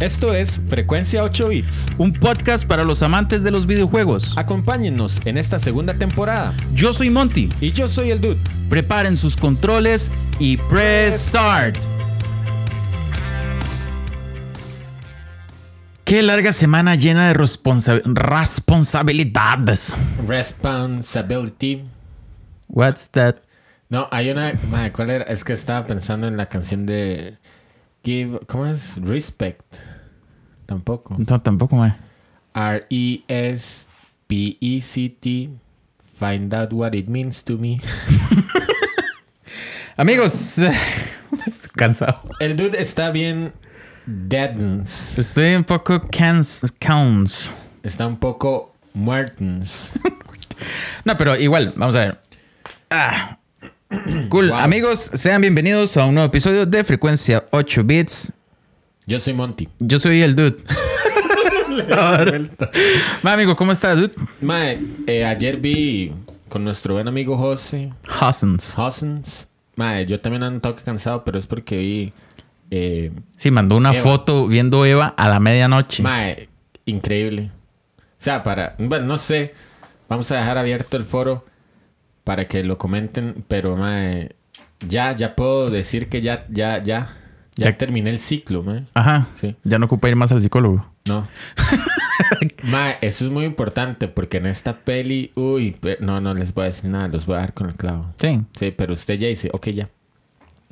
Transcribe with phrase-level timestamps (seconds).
[0.00, 1.86] Esto es Frecuencia 8 Bits.
[1.98, 4.32] Un podcast para los amantes de los videojuegos.
[4.38, 6.54] Acompáñennos en esta segunda temporada.
[6.72, 7.48] Yo soy Monty.
[7.60, 8.38] Y yo soy el Dude.
[8.68, 11.76] Preparen sus controles y press start.
[16.04, 19.98] Qué larga semana llena de responsa- responsabilidades.
[20.28, 21.82] Responsibility.
[22.68, 23.36] What's that?
[23.90, 24.52] No, hay una.
[24.92, 25.24] ¿Cuál era?
[25.24, 27.36] Es que estaba pensando en la canción de.
[28.08, 28.40] Give.
[28.46, 28.98] ¿Cómo es?
[29.02, 29.76] Respect.
[30.64, 31.14] Tampoco.
[31.18, 31.94] No, tampoco, mae.
[32.54, 33.90] R-E-S-P-E-C-T.
[36.18, 37.82] Find out what it means to me.
[39.98, 40.58] Amigos,
[41.76, 42.22] cansado.
[42.40, 43.52] El dude está bien.
[44.06, 45.18] Deadens.
[45.18, 47.54] Estoy un poco cans, cans.
[47.82, 49.98] Está un poco muertens.
[51.04, 52.18] No, pero igual, vamos a ver.
[52.90, 53.38] Ah.
[54.28, 54.48] Cool.
[54.50, 54.58] Wow.
[54.58, 58.32] Amigos, sean bienvenidos a un nuevo episodio de Frecuencia 8 Bits.
[59.06, 59.68] Yo soy Monty.
[59.78, 60.56] Yo soy el dude.
[63.22, 64.12] Ma, amigo, ¿cómo estás, dude?
[64.42, 66.12] Mae, eh, ayer vi
[66.48, 68.78] con nuestro buen amigo José Hussens.
[68.78, 69.48] Hossens.
[69.76, 72.12] Mae, yo también ando un toque cansado, pero es porque vi.
[72.70, 74.02] Eh, Sí, mandó una Eva.
[74.02, 76.02] foto viendo Eva a la medianoche.
[76.02, 76.48] mae,
[76.84, 77.50] increíble.
[77.98, 78.74] O sea, para.
[78.78, 79.54] Bueno, no sé.
[80.08, 81.44] Vamos a dejar abierto el foro
[82.28, 84.36] para que lo comenten, pero mae,
[84.86, 87.14] ya, ya puedo decir que ya, ya, ya.
[87.56, 88.84] Ya, Ya- terminé el ciclo, mae.
[88.92, 89.26] Ajá.
[89.34, 89.56] Sí.
[89.64, 90.84] Ya no ocupa ir más al psicólogo.
[91.06, 91.26] No.
[92.64, 96.66] Mae, eso es muy importante porque en esta peli, uy, no, no les voy a
[96.66, 98.12] decir nada, los voy a dejar con el clavo.
[98.16, 98.42] Sí.
[98.52, 99.88] Sí, pero usted ya dice, ok, ya.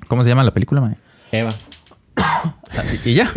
[0.08, 0.96] ¿Cómo se llama la película, mae?
[1.32, 1.54] Eva.
[3.06, 3.30] Y ya.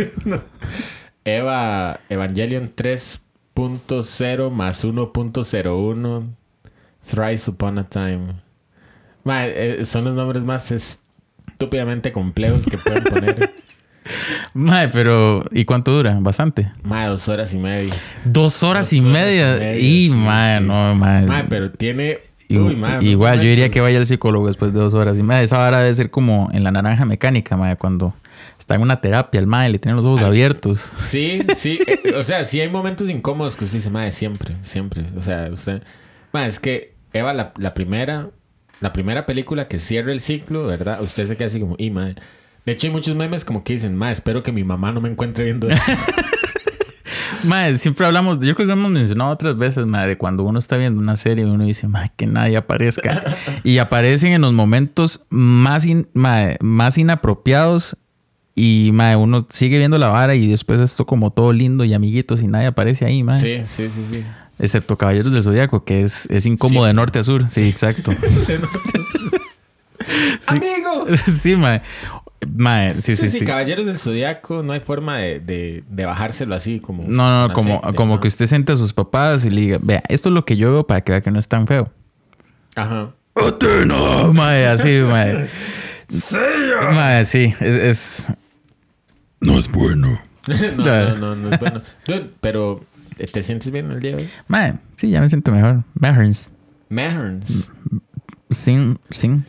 [1.23, 6.38] Eva Evangelion 3.0 más 1.01
[7.09, 8.35] Thrice Upon a Time.
[9.23, 13.53] Mae, eh, son los nombres más estúpidamente complejos que pueden poner.
[14.53, 16.17] Mae, pero ¿y cuánto dura?
[16.19, 16.71] Bastante.
[16.83, 17.93] Mae, dos horas y media.
[18.25, 19.55] Dos horas, Dos y, horas media.
[19.55, 20.65] y media, Y, mae, sí.
[20.65, 21.25] no, mae.
[21.25, 22.19] Mae, pero tiene...
[22.49, 25.43] Uy, mae, igual, yo diría que vaya al psicólogo después de dos horas y media.
[25.43, 28.13] Esa hora debe ser como en la naranja mecánica, mae, cuando
[28.57, 30.79] está en una terapia el mae, le tienen los ojos abiertos.
[30.79, 31.79] Sí, sí.
[31.87, 35.03] eh, o sea, sí hay momentos incómodos que usted dice, madre, siempre, siempre.
[35.15, 35.83] O sea, usted.
[36.33, 38.29] Madre, es que Eva, la, la primera.
[38.81, 41.01] La primera película que cierra el ciclo, ¿verdad?
[41.01, 42.15] Usted se queda así como, y madre.
[42.65, 45.09] De hecho, hay muchos memes como que dicen, madre, espero que mi mamá no me
[45.09, 45.91] encuentre viendo esto.
[47.43, 50.75] Mae, siempre hablamos, yo creo que hemos mencionado otras veces, mae, de cuando uno está
[50.75, 53.23] viendo una serie y uno dice, mae, que nadie aparezca.
[53.63, 57.95] y aparecen en los momentos más, in- mae, más inapropiados
[58.55, 62.41] y mae, uno sigue viendo la vara y después esto como todo lindo y amiguitos
[62.41, 63.39] y nadie aparece ahí, mae.
[63.39, 64.23] sí, sí, sí, sí.
[64.59, 66.87] Excepto Caballeros del Zodíaco, que es, es incómodo Sí.
[66.89, 67.49] de norte a sur.
[67.49, 68.11] Sí, exacto.
[70.47, 71.07] ¡Amigo!
[71.33, 71.81] sí, mae.
[72.55, 73.45] Mae, sí, Sí, sí, sí.
[73.45, 77.03] Caballeros del Zodiaco, no hay forma de, de, de bajárselo así como.
[77.05, 78.21] No, no, como, secta, como ¿no?
[78.21, 80.71] que usted siente a sus papás y le diga, vea, esto es lo que yo
[80.71, 81.91] veo para que vea que no es tan feo.
[82.75, 83.09] Ajá.
[83.85, 85.47] No, mae, así, mae.
[86.93, 88.33] Mae, sí, es, es-
[89.41, 90.19] No es bueno.
[90.77, 91.81] no, no, no, no es bueno.
[92.07, 92.83] Dude, pero,
[93.27, 94.29] ¿te sientes bien el día de hoy?
[94.95, 95.83] Sí, ya me siento mejor.
[95.93, 96.51] Mejors.
[96.89, 97.71] Meherns.
[98.49, 99.45] Sin, sin.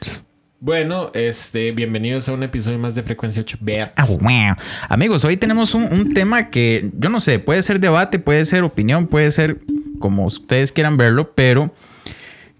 [0.59, 3.93] Bueno, este, bienvenidos a un episodio más de Frecuencia 8 Bits.
[3.97, 4.57] Ah, wow.
[4.89, 8.63] Amigos, hoy tenemos un, un tema que yo no sé, puede ser debate, puede ser
[8.63, 9.61] opinión, puede ser
[9.99, 11.73] como ustedes quieran verlo, pero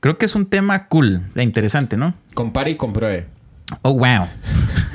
[0.01, 2.15] creo que es un tema cool, e interesante, ¿no?
[2.33, 3.27] Compare y compruebe.
[3.83, 4.27] Oh, wow.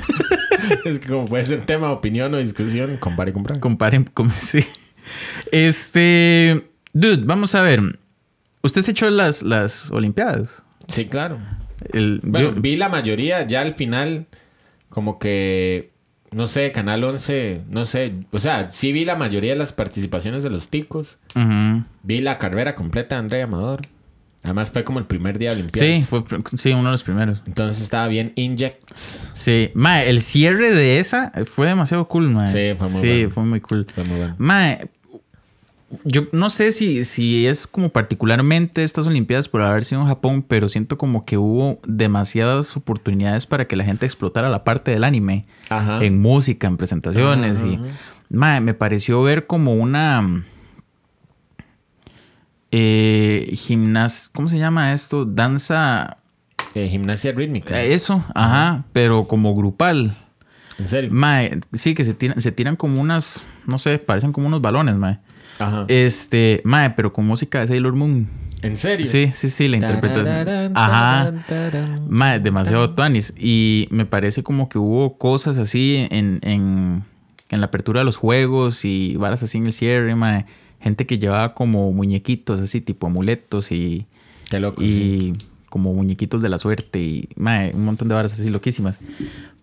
[0.84, 3.60] es que como puede ser tema, opinión o discusión, compare y compruebe.
[3.60, 4.64] Comparen como sí.
[5.52, 7.98] Este, dude, vamos a ver.
[8.62, 10.62] ¿Usted se echó las, las Olimpiadas?
[10.88, 11.38] Sí, claro.
[11.92, 14.26] El, Bueno, yo- vi la mayoría, ya al final,
[14.88, 15.90] como que,
[16.32, 20.42] no sé, Canal 11, no sé, o sea, sí vi la mayoría de las participaciones
[20.42, 21.18] de los ticos.
[22.02, 23.80] Vi la carrera completa de André Amador.
[24.42, 25.90] Además fue como el primer día de Olimpiadas.
[25.90, 26.22] Sí, fue
[26.56, 27.42] sí, uno de los primeros.
[27.46, 29.28] Entonces estaba bien injects.
[29.32, 32.46] Sí, mae, el cierre de esa fue demasiado cool, mae.
[32.46, 33.30] Sí, fue muy Sí, bueno.
[33.30, 33.86] fue muy cool.
[33.92, 34.34] Fue muy bueno.
[34.38, 34.88] Mae,
[36.04, 40.42] yo no sé si, si es como particularmente estas Olimpiadas por haber sido en Japón,
[40.42, 45.04] pero siento como que hubo demasiadas oportunidades para que la gente explotara la parte del
[45.04, 45.46] anime.
[45.68, 46.04] Ajá.
[46.04, 47.58] En música, en presentaciones.
[47.58, 47.80] Ajá, y,
[48.28, 50.42] mae, me pareció ver como una...
[52.72, 53.56] Eh.
[54.32, 55.24] ¿Cómo se llama esto?
[55.24, 56.16] Danza...
[56.74, 57.80] Eh, gimnasia rítmica.
[57.80, 60.14] eh, Eso, ajá, pero como grupal.
[60.78, 61.10] En serio.
[61.12, 64.94] Mae, sí, que se tiran, se tiran como unas, no sé, parecen como unos balones,
[64.96, 65.18] mae.
[65.58, 65.84] Ajá.
[65.88, 68.28] Este, mae, pero con música de Sailor Moon.
[68.62, 69.06] ¿En serio?
[69.06, 70.72] Sí, sí, sí, la interpretación.
[70.76, 71.32] Ajá.
[72.08, 73.34] Mae, demasiado tuanis.
[73.38, 77.04] Y me parece como que hubo cosas así en, en
[77.50, 80.46] en la apertura de los juegos y varas así en el cierre, mae.
[80.80, 84.06] Gente que llevaba como muñequitos así, tipo amuletos y,
[84.50, 84.82] Qué loco.
[84.82, 85.32] y sí.
[85.68, 88.98] como muñequitos de la suerte y mae, un montón de varas así loquísimas.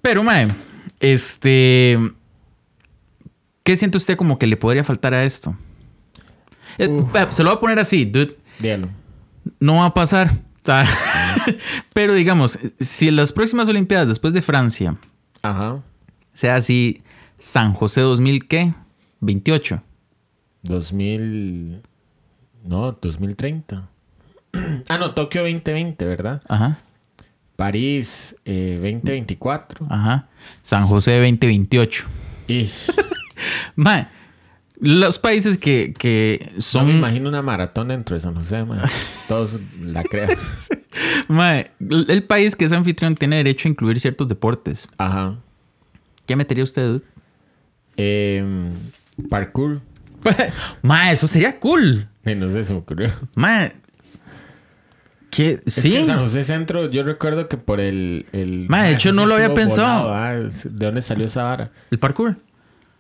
[0.02, 0.48] Pero, mae,
[1.00, 1.98] este.
[3.64, 5.56] ¿Qué siente usted como que le podría faltar a esto?
[6.78, 8.38] Eh, se lo voy a poner así, dude.
[8.60, 8.90] Dígalo.
[9.60, 10.32] No va a pasar.
[11.94, 14.96] Pero digamos, si en las próximas Olimpiadas después de Francia
[15.42, 15.82] Ajá.
[16.32, 17.04] sea así
[17.36, 18.74] San José 2000, ¿qué?
[19.20, 19.82] 28.
[20.64, 21.82] 2000.
[22.64, 23.90] No, 2030.
[24.88, 26.42] ah, no, Tokio 2020, ¿verdad?
[26.48, 26.78] Ajá,
[27.58, 29.88] París eh, 2024.
[29.90, 30.28] ajá.
[30.62, 32.06] San José 2028.
[32.48, 32.92] Ish.
[33.76, 34.08] Mae,
[34.86, 36.88] los países que, que No son...
[36.88, 38.82] me imagino una maratón dentro de San José, man.
[39.30, 40.30] Todos la crean.
[41.30, 44.88] Mae, el país que es anfitrión tiene derecho a incluir ciertos deportes.
[44.98, 45.36] Ajá.
[46.26, 47.02] ¿Qué metería usted?
[47.96, 48.72] Em,
[49.30, 49.82] parkour.
[50.82, 52.08] Mae, eso sería cool.
[52.26, 53.10] Eh, No sé, se me ocurrió.
[53.36, 53.74] Mae.
[55.30, 55.60] ¿Qué?
[55.66, 55.92] Es Sí.
[55.92, 58.26] que San José Centro, yo recuerdo que por el.
[58.34, 60.10] el Ma, de hecho, no lo había pensado.
[60.10, 60.34] volado, ah,
[60.64, 61.72] ¿De dónde salió esa vara?
[61.90, 62.38] El parkour.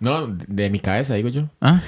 [0.03, 1.49] No, de mi cabeza, digo yo.
[1.61, 1.81] Ah.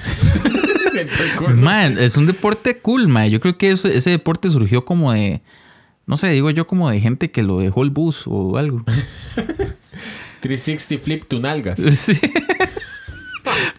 [1.54, 3.28] Man, es un deporte cool, man.
[3.28, 5.42] Yo creo que eso- ese deporte surgió como de.
[6.06, 8.82] No sé, digo yo como de gente que lo dejó el bus o algo.
[10.40, 11.78] 360 flip tu nalgas.
[11.92, 12.18] Sí.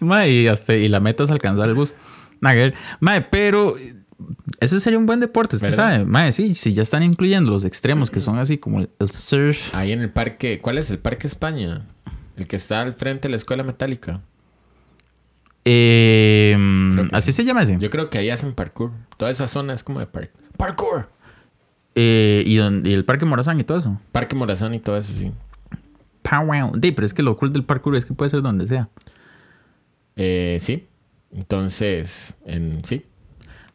[0.00, 1.92] Ma, y, hasta, y la meta es alcanzar el bus.
[2.40, 2.74] Nada que ver.
[3.00, 3.74] Ma, pero
[4.60, 5.90] ese sería un buen deporte, usted ¿Verdad?
[5.94, 6.04] sabe.
[6.04, 9.74] Ma, sí, si ya están incluyendo los extremos que son así como el surf.
[9.74, 10.60] Ahí en el parque.
[10.60, 11.86] ¿Cuál es el Parque España?
[12.38, 14.22] El que está al frente de la escuela metálica.
[15.64, 16.56] Eh,
[16.94, 17.76] que así se llama ese.
[17.78, 18.92] Yo creo que ahí hacen parkour.
[19.18, 21.10] Toda esa zona es como de par parkour.
[21.94, 24.00] Eh, y, don- y el Parque Morazán y todo eso.
[24.12, 25.32] Parque Morazán y todo eso, sí.
[26.22, 28.88] Pow, Sí, pero es que lo cool del parkour es que puede ser donde sea.
[30.16, 30.86] Eh, sí.
[31.32, 33.04] Entonces, en, sí.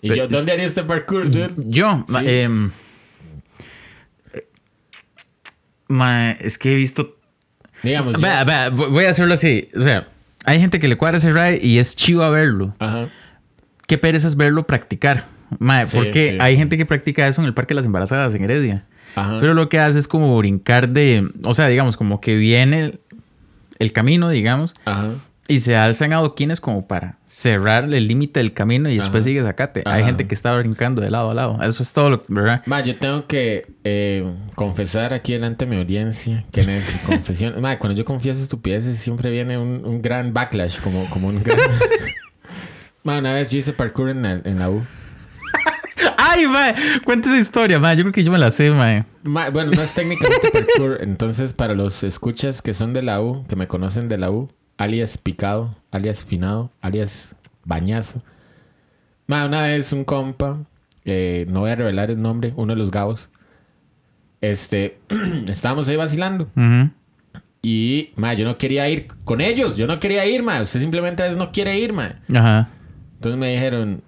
[0.01, 1.53] ¿Y Pero yo dónde haría este parkour, dude?
[1.57, 2.71] Yo, ma- em,
[5.87, 7.17] ma, es que he visto.
[7.83, 9.69] Digamos, Vea, vea, voy a hacerlo así.
[9.75, 10.07] O sea,
[10.45, 12.73] hay gente que le cuadra ese ride y es chivo a verlo.
[12.79, 13.07] Ajá.
[13.87, 15.25] Qué pereza es verlo practicar.
[15.49, 16.37] Sí, porque sí.
[16.39, 18.85] hay gente que practica eso en el Parque de las Embarazadas en Heredia.
[19.15, 19.37] Ajá.
[19.39, 21.29] Pero lo que hace es como brincar de.
[21.43, 22.99] O sea, digamos, como que viene el,
[23.79, 25.09] el camino, digamos, Ajá.
[25.47, 29.29] Y se alzan adoquines como para cerrar el límite del camino y después Ajá.
[29.29, 29.83] sigue sacate.
[29.85, 31.59] Hay gente que está brincando de lado a lado.
[31.61, 32.61] Eso es todo lo ¿verdad?
[32.65, 34.25] Ma, yo tengo que eh,
[34.55, 37.59] confesar aquí delante de mi audiencia que en confesión.
[37.61, 41.57] Ma, cuando yo confieso estupideces siempre viene un, un gran backlash, como, como un gran.
[43.03, 44.81] Ma, una vez yo hice parkour en la, en la U.
[46.17, 46.73] Ay, mae,
[47.03, 47.97] cuenta esa historia, mae.
[47.97, 49.03] Yo creo que yo me la sé, mae.
[49.23, 50.99] Ma, bueno, no es técnicamente parkour.
[51.01, 54.47] Entonces, para los escuchas que son de la U, que me conocen de la U,
[54.77, 57.35] alias picado, alias finado, alias
[57.65, 58.21] bañazo.
[59.27, 60.59] Ma, una vez un compa,
[61.05, 63.29] eh, no voy a revelar el nombre, uno de los gabos.
[64.41, 64.99] Este,
[65.47, 66.49] estábamos ahí vacilando.
[66.55, 66.91] Ujú.
[67.61, 69.77] Y, ma, yo no quería ir con ellos.
[69.77, 70.61] Yo no quería ir, ma.
[70.61, 72.19] Usted simplemente a veces no quiere ir, ma.
[72.29, 72.67] Ajá.
[73.15, 74.01] Entonces me dijeron,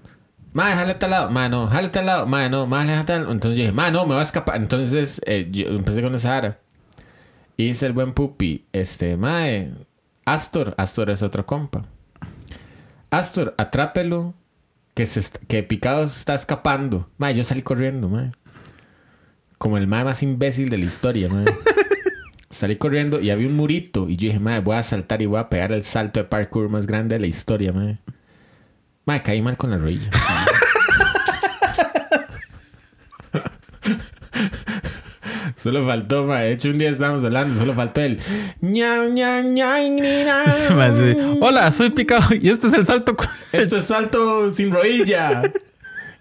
[0.51, 1.31] ma, déjale a tal lado.
[1.31, 2.27] Ma, no, déjale a tal lado.
[2.27, 4.57] Ma, no, ma, déjale a tal Entonces yo dije, ma, no, me va a escapar.
[4.57, 6.59] Entonces eh, yo empecé con esa ara.
[7.56, 9.71] Y dice el buen pupi, este, ma, eh,
[10.25, 10.74] Astor.
[10.77, 11.86] Astor es otro compa.
[13.12, 14.34] Astor, atrápelo.
[14.96, 17.10] Que, se que Picado se está escapando.
[17.17, 18.32] Ma, yo salí corriendo, ma.
[19.58, 21.44] Como el ma más imbécil de la historia, ma.
[22.50, 24.08] Salí corriendo y había un murito.
[24.08, 26.70] Y yo dije, madre, voy a saltar y voy a pegar el salto de parkour
[26.70, 28.00] más grande de la historia, madre.
[29.03, 30.10] Madre, caí mal con la rodilla.
[35.65, 36.45] Solo faltó, madre.
[36.45, 38.19] De hecho, un día estábamos hablando, solo faltó el.
[41.41, 43.17] Hola, soy Picado y este es el salto.
[43.51, 45.41] Esto es salto sin rodilla.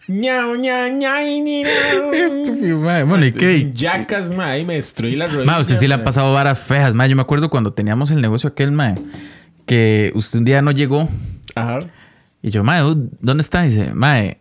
[0.08, 2.14] ñau, ñau, ñau.
[2.14, 3.04] Estúpido, mae.
[3.04, 3.70] Bueno, ¿y qué?
[3.74, 4.52] Yacas, madre.
[4.52, 5.44] Ahí me destruí la rodilla.
[5.44, 6.04] Mae, usted sí le mae.
[6.06, 7.10] pasado varas feas, mae.
[7.10, 8.94] Yo me acuerdo cuando teníamos el negocio aquel, mae,
[9.66, 11.06] que usted un día no llegó
[11.54, 11.80] Ajá.
[12.40, 12.80] y yo, mae,
[13.20, 13.60] ¿dónde está?
[13.60, 14.38] dice, mae,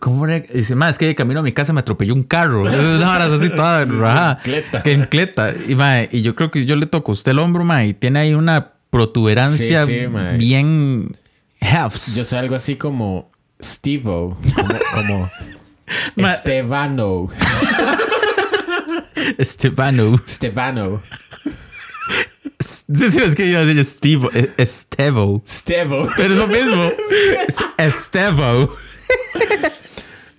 [0.00, 0.40] ¿cómo era?
[0.40, 2.68] Dice, mae, es que de camino a mi casa me atropelló un carro.
[2.68, 4.32] Esas varas así toda rajada.
[4.44, 4.82] encleta.
[4.82, 5.54] Que encleta.
[5.68, 7.94] Y, mae, y yo creo que yo le toco a usted el hombro, mae, y
[7.94, 10.36] tiene ahí una protuberancia Sí, sí, mae.
[10.36, 11.16] bien
[11.60, 12.14] hefts.
[12.16, 13.30] Yo soy algo así como
[13.62, 15.30] Stevo, como, como
[16.16, 17.28] Ma- Estebano,
[19.38, 20.18] Estebano.
[20.28, 21.02] Stebano,
[22.60, 25.42] Sí, sí, es que iba a decir eh, Estevo.
[25.46, 26.08] Stevo.
[26.16, 26.90] Pero es lo mismo.
[27.38, 28.74] Es Estevo.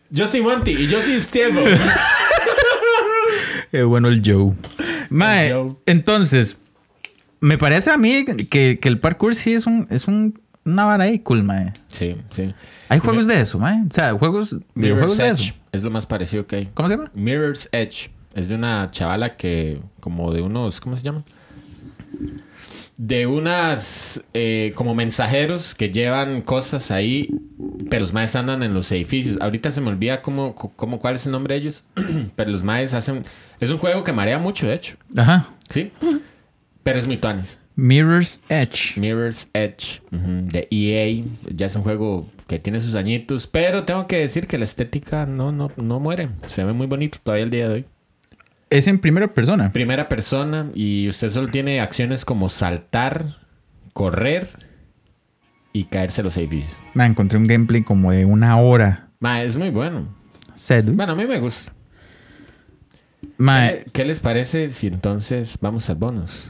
[0.09, 1.61] Yo soy Monty y yo soy Stevo.
[3.71, 4.53] Qué bueno el Joe.
[5.09, 5.75] Mae, Joe.
[5.85, 6.57] entonces,
[7.41, 11.05] Me parece a mí que, que el parkour sí es un, es un, una vara
[11.05, 11.71] ahí cool, mae.
[11.87, 12.53] Sí, sí.
[12.89, 13.81] Hay juegos de eso, mae.
[13.87, 15.53] O sea, juegos, Mirror's de Edge eso.
[15.71, 16.69] es lo más parecido que hay.
[16.73, 17.11] ¿Cómo se llama?
[17.13, 21.23] Mirror's Edge es de una chavala que, como de unos, ¿cómo se llama?
[23.01, 27.29] De unas, eh, como mensajeros que llevan cosas ahí,
[27.89, 29.37] pero los maes andan en los edificios.
[29.39, 31.85] Ahorita se me olvida cómo, cómo, cuál es el nombre de ellos,
[32.35, 33.23] pero los maes hacen...
[33.61, 35.47] Es un juego que marea mucho, de hecho, Ajá.
[35.69, 35.91] ¿sí?
[36.83, 37.57] Pero es muy tuanis.
[37.79, 38.99] Mirror's Edge.
[38.99, 41.23] Mirror's Edge de EA.
[41.55, 43.47] Ya es un juego que tiene sus añitos.
[43.47, 46.29] Pero tengo que decir que la estética no, no, no muere.
[46.47, 47.85] Se ve muy bonito todavía el día de hoy.
[48.69, 49.71] Es en primera persona.
[49.71, 53.37] Primera persona y usted solo tiene acciones como saltar,
[53.93, 54.47] correr
[55.73, 56.77] y caerse los edificios.
[56.93, 59.09] Me encontré un gameplay como de una hora.
[59.19, 60.07] Ma, es muy bueno.
[60.53, 60.93] Sedu.
[60.93, 61.73] Bueno, a mí me gusta.
[63.37, 66.45] Mae, ¿Qué, qué les parece si entonces vamos al bonus?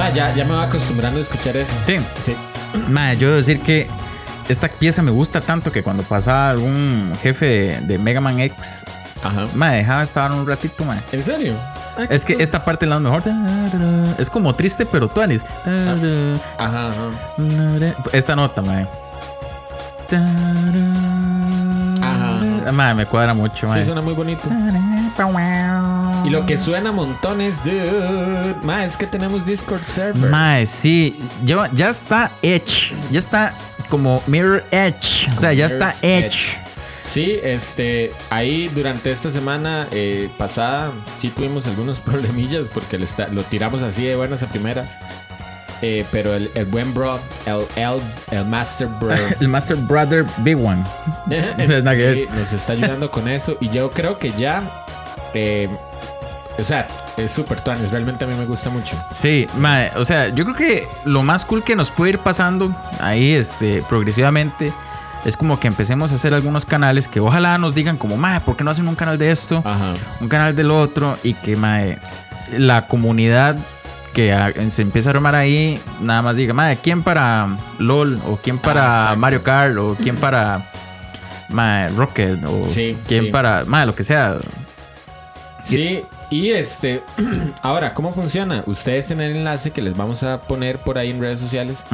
[0.00, 1.72] Ma, ya, ya me voy acostumbrando a escuchar eso.
[1.80, 1.96] sí.
[2.22, 2.34] Sí.
[2.88, 3.88] Mae, yo debo decir que
[4.48, 8.84] esta pieza me gusta tanto que cuando pasaba algún jefe de, de Mega Man X,
[9.24, 9.46] Ajá.
[9.54, 10.98] mae, dejaba estar un ratito, mae.
[11.12, 11.54] ¿En serio?
[11.98, 13.22] Ah, Es que esta parte es la mejor.
[14.18, 15.44] Es como triste, pero tuanis.
[16.58, 16.94] Ajá, ajá.
[18.12, 18.86] Esta nota, mae.
[22.02, 22.72] Ajá.
[22.72, 23.84] Mae, me cuadra mucho, Sí, mae.
[23.84, 24.48] suena muy bonito.
[26.24, 28.54] Y lo que suena montones, dude.
[28.62, 30.30] Ma, es que tenemos Discord server.
[30.30, 31.20] Mae, sí.
[31.44, 32.94] Ya, ya está Edge.
[33.10, 33.54] Ya está
[33.88, 35.28] como Mirror Edge.
[35.32, 36.58] O sea, ya está Edge.
[37.02, 43.28] Sí, este, ahí durante esta semana eh, pasada sí tuvimos algunos problemillas porque le está-
[43.28, 44.96] lo tiramos así de buenas a primeras.
[45.82, 48.00] Eh, pero el, el buen bro, el, el,
[48.38, 50.84] el Master Bro, El Master Brother Big One.
[51.30, 53.56] sí, nos está ayudando con eso.
[53.60, 54.84] Y yo creo que ya,
[55.32, 55.70] eh,
[56.60, 56.86] o sea,
[57.16, 57.90] es súper tuanis.
[57.90, 58.96] Realmente a mí me gusta mucho.
[59.12, 62.74] Sí, mae, o sea, yo creo que lo más cool que nos puede ir pasando
[63.00, 64.72] ahí, este, progresivamente,
[65.24, 68.56] es como que empecemos a hacer algunos canales que ojalá nos digan como, mae, ¿por
[68.56, 69.58] qué no hacen un canal de esto?
[69.64, 69.94] Ajá.
[70.20, 71.98] Un canal del otro y que, mae,
[72.56, 73.56] la comunidad
[74.14, 74.34] que
[74.70, 77.48] se empieza a armar ahí, nada más diga, mae, ¿quién para
[77.78, 78.20] LOL?
[78.26, 79.14] ¿O quién Ah, para.
[79.16, 79.76] Mario Kart?
[79.76, 80.62] ¿O quién para,
[81.48, 82.42] mae, Rocket?
[82.44, 83.30] ¿O Sí, quién sí.
[83.30, 84.38] para, mae, lo que sea?
[85.62, 87.02] Sí, y este,
[87.62, 88.62] ahora, ¿cómo funciona?
[88.66, 91.84] Ustedes en el enlace que les vamos a poner por ahí en redes sociales,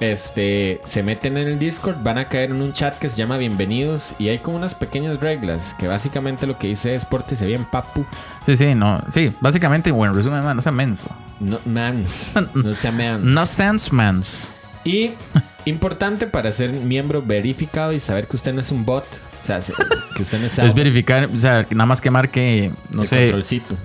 [0.00, 3.38] este, se meten en el Discord, van a caer en un chat que se llama
[3.38, 7.64] Bienvenidos y hay como unas pequeñas reglas que básicamente lo que dice es pórtese bien,
[7.64, 8.04] papu,
[8.44, 11.06] Sí, sí, no, sí, básicamente, bueno, resumen, man, no sea menso.
[11.40, 13.22] no mans, no sea mans.
[13.22, 14.52] No sense mans.
[14.84, 15.12] Y
[15.64, 19.06] importante para ser miembro verificado y saber que usted no es un bot,
[19.44, 19.74] o sea,
[20.16, 23.16] que usted no es, Es verificar, o sea, nada más que marque, no el sé.
[23.16, 23.76] controlcito.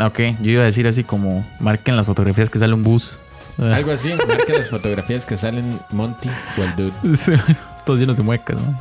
[0.00, 3.18] Ok, yo iba a decir así como marquen las fotografías que sale un bus.
[3.58, 6.92] Algo así, marque las fotografías que salen Monty o el dude.
[7.84, 8.78] Todos llenos de muecas, ¿no?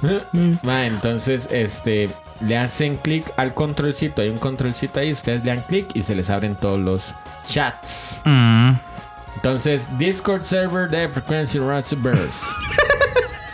[0.63, 2.09] Ma, entonces, este,
[2.41, 4.21] le hacen clic al controlcito.
[4.21, 5.13] Hay un controlcito ahí.
[5.13, 7.15] Ustedes le dan clic y se les abren todos los
[7.47, 8.21] chats.
[8.25, 8.71] Mm.
[9.35, 11.93] Entonces, Discord server de Frequency Burst.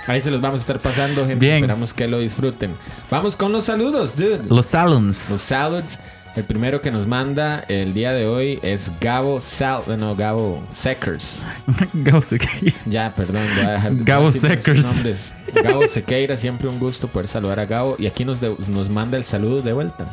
[0.08, 1.36] Ahí se los vamos a estar pasando, gente.
[1.36, 1.56] Bien.
[1.58, 2.76] Esperamos que lo disfruten.
[3.10, 4.42] Vamos con los saludos, dude.
[4.50, 5.30] Los salons.
[5.32, 6.00] Los saludos.
[6.36, 9.84] El primero que nos manda el día de hoy es Gabo Sal...
[10.00, 11.44] No, Gabo Seckers.
[11.94, 12.76] Gabo Sequeira.
[12.88, 13.44] Ya, perdón.
[13.56, 14.84] voy a dejar- Gabo Seckers.
[14.84, 15.34] nombres.
[15.64, 17.96] Gabo Sequeira, siempre un gusto poder saludar a Gabo.
[18.00, 20.08] Y aquí nos, de- nos manda el saludo de vuelta.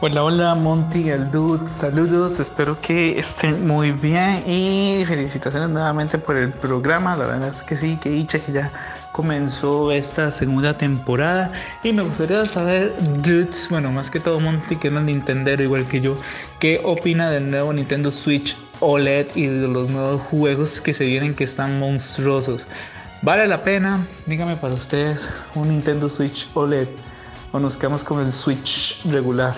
[0.00, 6.36] Hola, hola Monty, el dude, saludos, espero que estén muy bien y felicitaciones nuevamente por
[6.36, 8.70] el programa, la verdad es que sí, que dicha que ya
[9.16, 11.50] comenzó esta segunda temporada
[11.82, 12.92] y me gustaría saber,
[13.22, 16.18] dudes, bueno, más que todo Monty, que es Nintendero igual que yo,
[16.60, 21.34] ¿qué opina del nuevo Nintendo Switch OLED y de los nuevos juegos que se vienen
[21.34, 22.66] que están monstruosos?
[23.22, 24.06] ¿Vale la pena?
[24.26, 26.88] Dígame para ustedes un Nintendo Switch OLED
[27.52, 29.56] o nos quedamos con el Switch regular.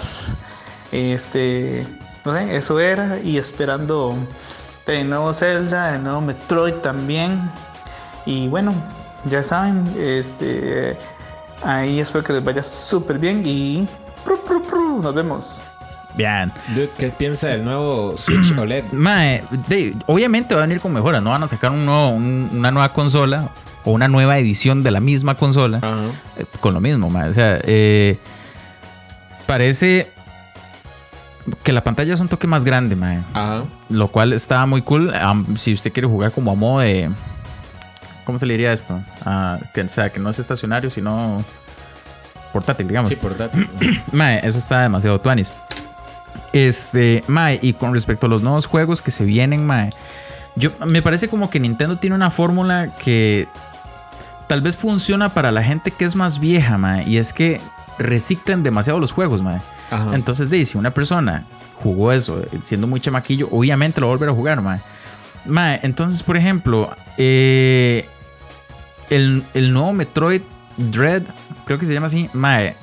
[0.92, 1.84] Este,
[2.24, 4.14] no sé, eso era y esperando
[4.86, 7.50] el nuevo Zelda, el nuevo Metroid también.
[8.24, 8.72] Y bueno,
[9.24, 10.96] ya saben, este,
[11.62, 13.86] ahí espero que les vaya súper bien y
[14.24, 15.60] pru, pru, pru, nos vemos.
[16.14, 16.50] Bien.
[16.74, 18.84] Dude, ¿qué piensa del nuevo Switch OLED?
[18.92, 21.22] Mae, de- obviamente va a venir con mejoras.
[21.22, 23.48] No van a sacar un nuevo- un- una nueva consola
[23.84, 25.78] o una nueva edición de la misma consola.
[25.78, 25.96] Ajá.
[26.38, 27.28] eh, con lo mismo, mae.
[27.28, 28.18] O sea, eh,
[29.46, 30.08] parece
[31.62, 33.18] que la pantalla es un toque más grande, mae.
[33.32, 33.62] Ajá.
[33.88, 35.12] Lo cual está muy cool.
[35.56, 37.10] Si usted quiere jugar como a modo de.
[38.28, 39.00] ¿Cómo se le diría esto?
[39.24, 41.42] Ah, que, o sea, que no es estacionario, sino
[42.52, 43.08] portátil, digamos.
[43.08, 43.70] Sí, portátil.
[44.12, 45.50] Mae, eso está demasiado tuanis.
[46.52, 49.88] Este, Mae, y con respecto a los nuevos juegos que se vienen, Mae,
[50.56, 53.48] yo, me parece como que Nintendo tiene una fórmula que
[54.46, 57.62] tal vez funciona para la gente que es más vieja, Mae, y es que
[57.98, 59.62] reciclan demasiado los juegos, Mae.
[59.90, 60.14] Ajá.
[60.14, 61.46] Entonces, de, si una persona
[61.82, 64.80] jugó eso siendo muy chamaquillo, obviamente lo va a volver a jugar, Mae.
[65.46, 68.06] Mae, entonces, por ejemplo, eh,
[69.10, 70.42] el, el nuevo Metroid
[70.76, 71.22] Dread,
[71.64, 72.74] creo que se llama así, Mae.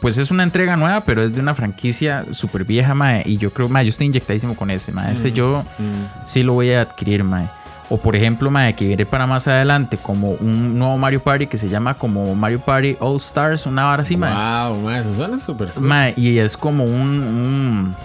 [0.00, 3.22] Pues es una entrega nueva, pero es de una franquicia súper vieja, Mae.
[3.26, 5.12] Y yo creo, Mae, yo estoy inyectadísimo con ese, Mae.
[5.12, 6.24] Ese yo Mm.
[6.26, 7.48] sí lo voy a adquirir, Mae.
[7.90, 11.56] O por ejemplo, Mae, que viene para más adelante como un nuevo Mario Party que
[11.56, 14.32] se llama como Mario Party All Stars, una vara así, Mae.
[14.70, 15.82] Wow, mae, eso suena súper cool.
[15.84, 17.96] Mae, y es como un, un-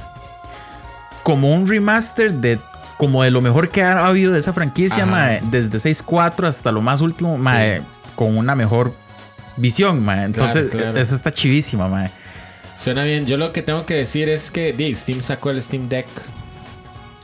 [1.22, 2.60] como un remaster de
[3.04, 5.12] como de lo mejor que ha habido de esa franquicia, Ajá.
[5.12, 7.82] mae, desde 6.4 hasta lo más último, mae,
[8.16, 8.94] con una mejor
[9.58, 10.24] visión, mae.
[10.24, 11.00] Entonces, Claro, claro.
[11.00, 12.10] eso está chivísima, mae.
[12.80, 13.26] Suena bien.
[13.26, 16.06] Yo lo que tengo que decir es que di, Steam sacó el Steam Deck.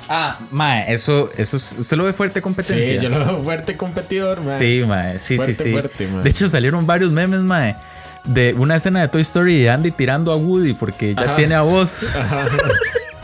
[0.10, 2.98] Ah, mae, eso, eso es- usted lo ve fuerte competencia.
[2.98, 4.58] Sí, yo lo veo fuerte competidor, mae.
[4.58, 5.72] Sí, mae, sí, Fuerte, sí, sí.
[5.72, 6.24] fuerte, mae.
[6.24, 7.76] de hecho, salieron varios memes, mae,
[8.26, 11.36] de una escena de Toy Story de Andy tirando a Woody porque ya Ajá.
[11.36, 12.06] tiene a voz.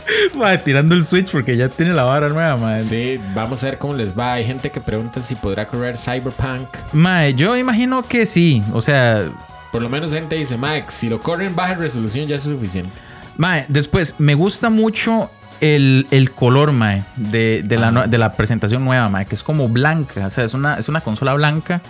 [0.34, 2.78] mae, tirando el Switch porque ya tiene la vara nueva, mae.
[2.78, 4.34] Sí, vamos a ver cómo les va.
[4.34, 6.68] Hay gente que pregunta si podrá correr Cyberpunk.
[6.92, 8.62] Mae, yo imagino que sí.
[8.72, 9.24] O sea,
[9.72, 12.90] Por lo menos gente dice, Max, si lo corren baja resolución ya es suficiente.
[13.36, 18.84] mae, después, me gusta mucho el, el color, mae, de, de la, de la presentación
[18.84, 20.26] nueva, mae, que es como blanca.
[20.26, 21.80] O sea, es una, es una consola blanca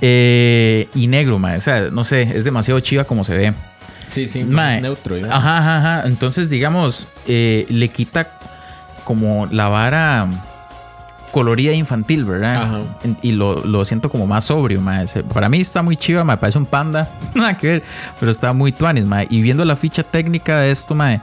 [0.00, 1.58] eh, y negro, mae.
[1.58, 3.54] O sea, no sé, es demasiado chiva como se ve.
[4.12, 4.76] Sí, sí, Mae.
[4.76, 5.16] es neutro.
[5.16, 5.34] ¿ya?
[5.34, 6.06] Ajá, ajá, ajá.
[6.06, 8.38] Entonces, digamos, eh, le quita
[9.04, 10.28] como la vara
[11.32, 12.62] colorida infantil, ¿verdad?
[12.62, 12.80] Ajá.
[13.22, 15.06] Y lo, lo siento como más sobrio, mae.
[15.32, 17.08] Para mí está muy chiva, me parece un panda.
[17.34, 17.82] Nada que ver,
[18.20, 19.26] pero está muy tuanis, mae.
[19.30, 21.22] Y viendo la ficha técnica de esto, mae,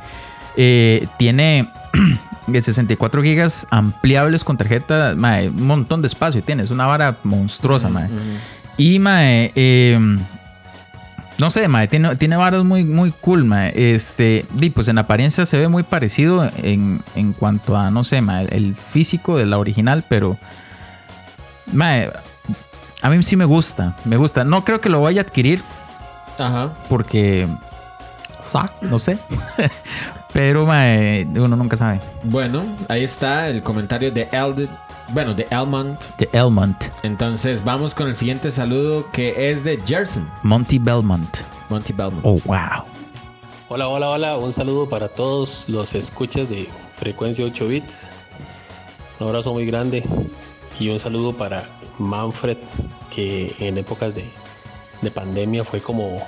[0.57, 1.69] eh, tiene
[2.47, 6.63] de 64 gigas ampliables con tarjeta, mae, un montón de espacio tiene.
[6.63, 8.09] Es una vara monstruosa, mae.
[8.77, 10.17] Y mae, eh,
[11.39, 13.71] no sé, mae, tiene, tiene varas muy, muy cool, mae.
[13.93, 18.21] Este, y pues en apariencia se ve muy parecido en, en cuanto a, no sé,
[18.21, 20.37] mae, el físico de la original, pero
[21.71, 22.11] mae,
[23.01, 24.43] a mí sí me gusta, me gusta.
[24.43, 25.61] No creo que lo vaya a adquirir
[26.37, 26.73] Ajá.
[26.89, 27.47] porque,
[28.41, 29.17] sa- no sé,
[30.33, 31.99] pero mae, uno nunca sabe.
[32.23, 34.67] Bueno, ahí está el comentario de Eld
[35.13, 35.99] bueno, de Elmont.
[36.17, 41.37] De Elmont, Entonces vamos con el siguiente saludo que es de Gerson, Monty Belmont.
[41.69, 42.21] Monty Belmont.
[42.23, 42.83] Oh, wow.
[43.69, 44.37] Hola, hola, hola.
[44.37, 48.09] Un saludo para todos los escuchas de frecuencia 8 bits.
[49.19, 50.03] Un abrazo muy grande
[50.79, 51.63] y un saludo para
[51.99, 52.57] Manfred,
[53.13, 54.25] que en épocas de,
[55.01, 56.21] de pandemia fue como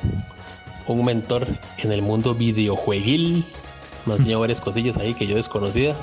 [0.88, 3.46] un mentor en el mundo videojueguil.
[4.06, 5.96] Me ha enseñado varias cosillas ahí que yo desconocía.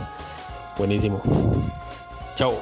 [0.76, 1.22] Buenísimo.
[2.38, 2.54] Chao.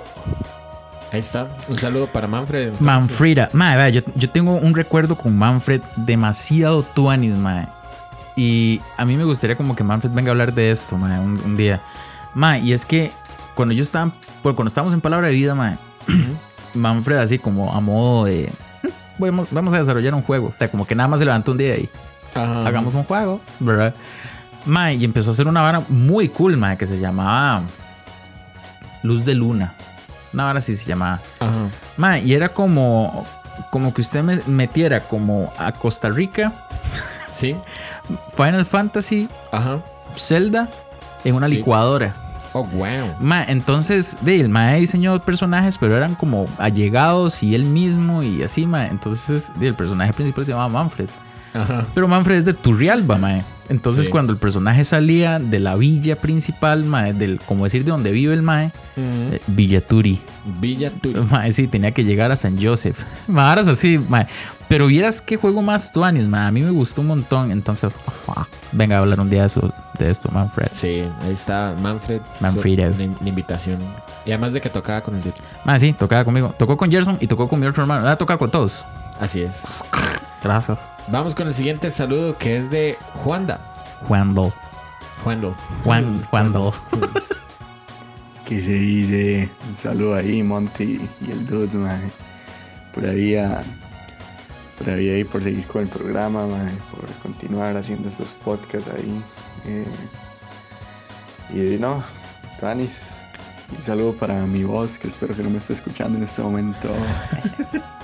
[1.12, 1.48] Ahí está.
[1.68, 2.62] Un saludo para Manfred.
[2.68, 2.80] entonces.
[2.86, 3.50] Manfreda.
[3.52, 7.68] Mae, vea, yo, yo tengo un recuerdo con Manfred demasiado tuanis, mae.
[8.36, 11.38] Y a mí me gustaría como que Manfred venga a hablar de esto, mae, un,
[11.44, 11.82] un día.
[12.32, 13.12] Mae, y es que
[13.54, 14.12] cuando yo estaba,
[14.42, 15.76] pues, cuando estábamos en Palabra de Vida, mae,
[16.74, 18.50] Manfred así como a modo de...
[18.82, 20.48] "Mm, Vamos, vamos a desarrollar un juego.
[20.48, 21.88] O sea, como que nada más se levantó un día y
[22.34, 22.66] Ajá.
[22.66, 23.94] hagamos un juego, ¿verdad?
[24.64, 27.62] Mae, y empezó a hacer una vara muy cool, mae, que se llamaba
[29.06, 29.72] Luz de Luna.
[30.32, 31.20] Una vara así se llamaba.
[31.40, 31.52] Ajá.
[31.96, 33.24] Ma, y era como,
[33.70, 36.52] como que usted me metiera como a Costa Rica,
[37.32, 37.54] Sí.
[38.36, 39.78] Final Fantasy, Ajá.
[40.16, 40.68] Zelda
[41.24, 41.56] en una Sí.
[41.56, 42.14] licuadora.
[42.52, 43.14] Oh, wow.
[43.20, 48.42] Ma, entonces, de, el ma diseñó personajes, pero eran como allegados y él mismo y
[48.42, 48.86] así, ma.
[48.86, 51.08] Entonces, de, el personaje principal se llamaba Manfred.
[51.52, 51.84] Ajá.
[51.94, 53.40] Pero Manfred es de Turrialba, ma.
[53.68, 54.10] Entonces, Sí.
[54.12, 56.84] cuando el personaje salía de la villa principal,
[57.18, 59.34] del, como decir, de donde vive el mae, Ujú.
[59.34, 60.20] eh, Villa Turi.
[60.60, 61.22] Villa Tuya.
[61.22, 63.00] Mae, sí, tenía que llegar a San Joseph.
[63.26, 64.26] Maras así, mae.
[64.68, 66.46] Pero vieras qué juego más tuanis, mae.
[66.46, 67.50] A mí me gustó un montón.
[67.50, 67.96] Entonces,
[68.72, 70.68] venga a hablar un día de, eso, de esto, Manfred.
[70.70, 72.20] Sí, ahí está Manfred.
[72.40, 72.92] Manfredo.
[72.92, 73.78] Su- La, la invitación.
[74.24, 75.22] Y además de que tocaba con el
[75.64, 76.54] Mae, sí, tocaba conmigo.
[76.58, 78.08] Tocó con Gerson y tocó con mi otro hermano.
[78.08, 78.84] Ah, toca con todos.
[79.20, 79.82] Así es.
[80.42, 80.78] Gracias.
[81.08, 83.60] Vamos con el siguiente saludo que es de Juanda.
[84.08, 84.52] Juando.
[85.22, 85.54] Juando.
[85.84, 86.72] Juan, Juando.
[88.44, 92.10] que se dice un saludo ahí Monty y el dude mae.
[92.94, 93.62] por ahí a,
[94.78, 99.22] por ahí, ahí por seguir con el programa mae, por continuar haciendo estos podcasts ahí
[99.66, 99.86] eh,
[101.52, 102.02] y no
[102.60, 103.16] Tanis
[103.76, 106.88] un saludo para mi voz, que espero que no me esté escuchando en este momento.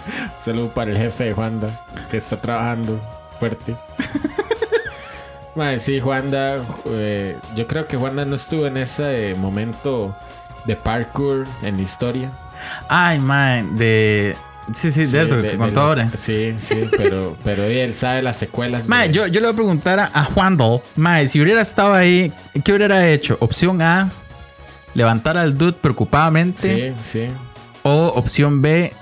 [0.44, 3.00] Saludo para el jefe de Juanda, que está trabajando
[3.38, 3.76] fuerte.
[5.54, 10.16] Mae, sí, Juanda, eh, yo creo que Juanda no estuvo en ese eh, momento
[10.64, 12.30] de parkour en la historia.
[12.88, 14.34] Ay, man, de.
[14.72, 16.08] Sí, sí, de eso, que contó la- ahora.
[16.16, 18.88] Sí, sí, pero, pero él sabe las secuelas.
[18.88, 21.92] Mae, de- yo, yo le voy a preguntar a, a Juandol, Mae, si hubiera estado
[21.94, 22.32] ahí,
[22.64, 23.36] ¿qué hubiera hecho?
[23.40, 24.10] Opción A,
[24.94, 26.94] levantar al dude preocupadamente.
[27.02, 27.26] Sí, sí.
[27.82, 28.94] O opción B,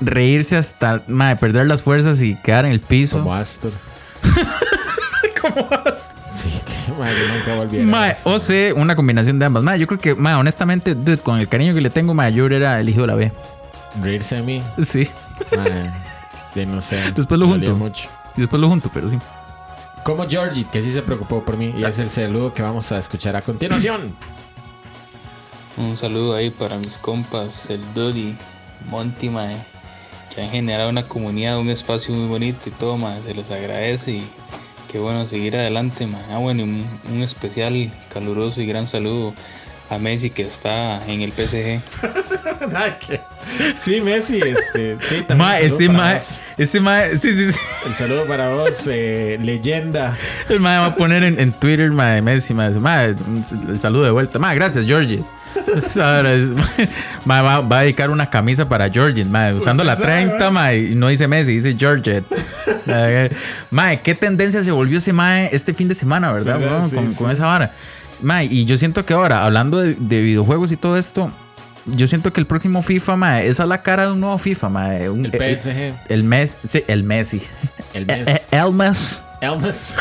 [0.00, 3.18] reírse hasta mae, perder las fuerzas y quedar en el piso.
[3.18, 3.72] Como Astor.
[6.34, 8.30] Sí, que mae, yo nunca volví a Mae, eso.
[8.30, 9.62] o C, una combinación de ambas.
[9.62, 12.44] Mae, yo creo que, mae, honestamente, dude, con el cariño que le tengo, mae, yo
[12.44, 13.32] hubiera elegido la B.
[14.02, 14.62] Reírse de mí.
[14.82, 15.08] Sí.
[15.56, 15.90] Mae,
[16.54, 17.12] de no sé.
[17.16, 17.74] Después lo junto.
[17.76, 18.08] mucho.
[18.36, 19.18] Y después lo junto, pero sí.
[20.04, 21.74] Como Georgie, que sí se preocupó por mí.
[21.76, 24.14] Y es el saludo que vamos a escuchar a continuación.
[25.76, 28.36] Un saludo ahí para mis compas, el Dodi,
[28.90, 29.56] Monty, mae,
[30.38, 34.12] que han generado una comunidad, un espacio muy bonito y todo, mae, se les agradece
[34.12, 34.28] y
[34.90, 36.22] qué bueno seguir adelante, mae.
[36.30, 39.34] Ah, bueno, y un, un especial caluroso y gran saludo
[39.90, 41.80] a Messi que está en el PSG.
[43.80, 44.98] Sí, Messi, este.
[45.00, 45.50] Sí, también.
[45.50, 46.40] Saludo ese vos.
[46.58, 47.58] ese mae, sí, sí, sí.
[47.86, 50.16] El saludo para vos, eh, leyenda.
[50.48, 54.38] El mae va a poner en, en Twitter, mae, Messi, mae, el saludo de vuelta.
[54.38, 55.24] Mae, gracias, Georgie.
[56.02, 56.52] Ahora es-
[57.24, 60.94] mae, va, va a dedicar una camisa para Georgie, mae, usando la 30, mae, y
[60.94, 62.22] no dice Messi, dice Georgie.
[63.70, 66.58] Mae, qué tendencia se volvió ese mae este fin de semana, ¿verdad?
[66.58, 66.86] ¿Verdad?
[66.88, 67.18] Sí, con, sí.
[67.18, 67.72] con esa vara.
[68.22, 71.30] Mae, y yo siento que ahora, hablando de, de videojuegos y todo esto,
[71.86, 74.68] yo siento que el próximo FIFA, mae, esa es la cara de un nuevo FIFA,
[74.70, 75.08] mae.
[75.10, 76.10] Un- El eh, PSG.
[76.12, 77.42] El Messi, sí, el Messi.
[77.94, 78.30] El Eh, Messi.
[78.30, 79.94] eh, El Messi Elmas.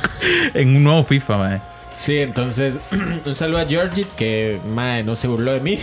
[0.54, 1.62] en un nuevo FIFA, mae.
[1.98, 2.76] Sí, entonces,
[3.26, 5.80] un saludo a Georgie, que mae, no se burló de mí.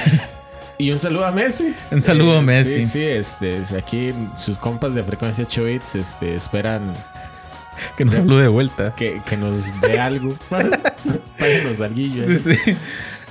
[0.78, 1.68] y un saludo a Messi.
[1.68, 2.84] Eh, Un saludo a Messi.
[2.84, 6.94] Sí, sí, este, aquí sus compas de frecuencia 8 bits este, esperan
[7.96, 8.94] Que nos salude de vuelta.
[8.94, 10.34] que, que nos dé algo.
[11.38, 12.24] Páguenos alguillo.
[12.26, 12.76] Sí, sí.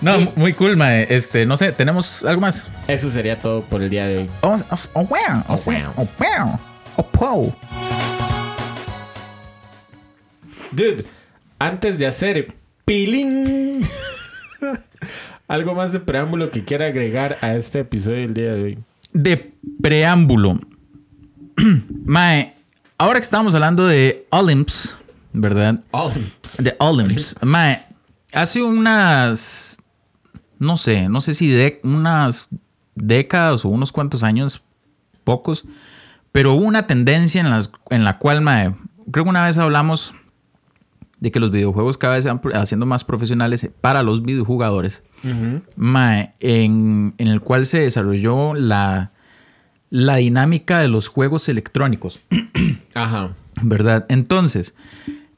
[0.02, 1.08] No, muy cool, mae.
[1.10, 2.70] Este, no sé, ¿tenemos algo más?
[2.88, 4.30] Eso sería todo por el día de hoy.
[4.42, 5.56] Oh, oh, oh, wow, oh,
[5.98, 6.60] oh, wow,
[6.98, 7.56] oh, po.
[10.72, 11.06] Dude,
[11.60, 13.86] antes de hacer pilín,
[15.48, 18.80] algo más de preámbulo que quiera agregar a este episodio del día de hoy.
[19.14, 20.60] De preámbulo.
[22.06, 22.56] mae,
[22.98, 24.98] ahora que estamos hablando de Olymps,
[25.34, 25.84] ¿verdad?
[25.92, 26.58] Olymps.
[26.64, 27.36] De Olymps.
[27.42, 27.86] Mae,
[28.34, 29.78] hace unas.
[30.58, 32.50] No sé, no sé si de unas
[32.96, 34.62] décadas o unos cuantos años,
[35.24, 35.66] pocos,
[36.32, 38.74] pero hubo una tendencia en, las, en la cual, mae,
[39.12, 40.14] creo que una vez hablamos
[41.20, 45.04] de que los videojuegos cada vez se van haciendo más profesionales para los videojugadores.
[45.76, 49.12] Mae, en, en el cual se desarrolló la,
[49.90, 52.22] la dinámica de los juegos electrónicos.
[52.94, 53.34] Ajá.
[53.62, 54.06] ¿Verdad?
[54.10, 54.74] Entonces,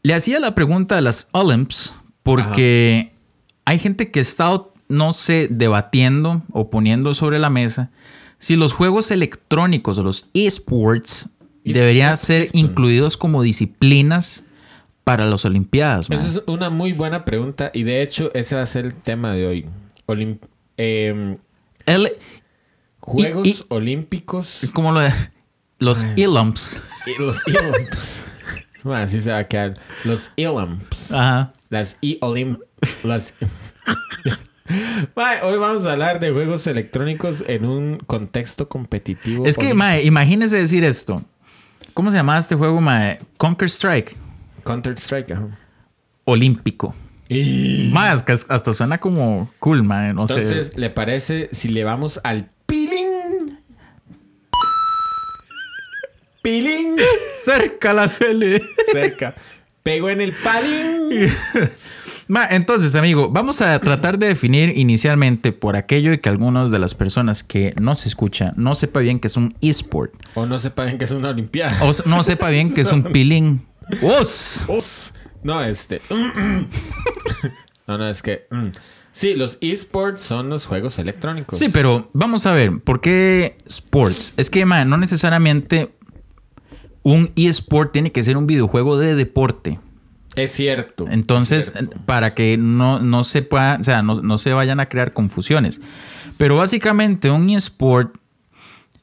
[0.03, 3.13] le hacía la pregunta a las Olymps porque
[3.65, 7.89] hay gente que ha estado, no sé, debatiendo o poniendo sobre la mesa
[8.41, 11.29] si los juegos electrónicos o los esports
[11.63, 14.43] deberían ser incluidos como disciplinas
[15.03, 16.09] para las Olimpiadas.
[16.09, 19.33] Esa es una muy buena pregunta y de hecho ese va a ser el tema
[19.33, 19.65] de hoy.
[20.07, 20.39] Olim-
[20.77, 21.37] em,
[21.85, 22.11] El-
[22.99, 25.11] Juegos Y- y- Olímpicos ¿Cómo lo de?
[25.79, 26.81] Los y los E-Olymps.
[28.83, 29.77] Bueno, así se va a quedar.
[30.05, 31.11] Los E-Olymps.
[31.11, 31.53] Ajá.
[31.69, 31.97] Las.
[33.03, 33.33] Las...
[35.15, 39.45] Mae, hoy vamos a hablar de juegos electrónicos en un contexto competitivo.
[39.45, 41.21] Es que, mae, imagínese decir esto.
[41.93, 43.19] ¿Cómo se llamaba este juego, mae?
[43.37, 44.15] Counter Strike.
[44.61, 45.47] Counter-Strike, ajá.
[46.25, 46.95] Olímpico.
[47.29, 47.89] Y...
[47.93, 50.15] Más, que hasta suena como cool, man.
[50.15, 50.79] No Entonces, sé.
[50.79, 53.07] ¿le parece si le vamos al pilín?
[56.41, 56.95] Pilín.
[57.45, 58.61] Cerca la cele.
[58.91, 59.35] Cerca.
[59.83, 61.31] Pego en el palín.
[62.27, 66.79] Ma, entonces, amigo, vamos a tratar de definir inicialmente por aquello de que algunas de
[66.79, 70.13] las personas que no se escucha no sepa bien que es un esport.
[70.33, 71.77] O no sepan que es una olimpiada.
[71.83, 73.65] O no sepa bien que es un pilín.
[74.01, 74.65] ¡Os!
[74.67, 75.13] Os.
[75.43, 76.01] No, este.
[77.87, 78.47] no, no, es que.
[78.49, 78.69] mm.
[79.13, 81.59] Sí, los esports son los juegos electrónicos.
[81.59, 84.33] Sí, pero vamos a ver, ¿por qué sports?
[84.37, 85.93] Es que, man, no necesariamente
[87.03, 89.79] un eSport tiene que ser un videojuego de deporte.
[90.35, 91.07] Es cierto.
[91.09, 91.99] Entonces, es cierto.
[92.05, 95.81] para que no, no se pueda, o sea, no, no se vayan a crear confusiones.
[96.37, 98.15] Pero básicamente un eSport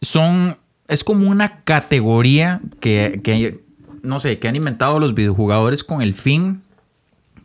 [0.01, 3.63] son, es como una categoría que, que,
[4.03, 6.63] no sé, que han inventado los videojugadores con el fin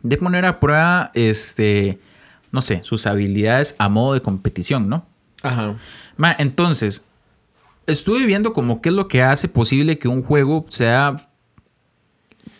[0.02, 1.98] de poner a prueba, este,
[2.52, 5.06] no sé, sus habilidades a modo de competición, ¿no?
[5.42, 5.76] Ajá.
[6.16, 7.04] Ma, entonces,
[7.86, 11.16] estuve viendo como qué es lo que hace posible que un juego sea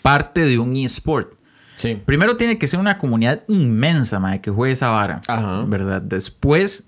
[0.03, 1.35] parte de un eSport.
[1.75, 2.01] Sí.
[2.05, 5.21] Primero tiene que ser una comunidad inmensa, ma, que juegue esa vara.
[5.27, 5.65] Ajá.
[5.67, 6.03] ¿Verdad?
[6.03, 6.87] Después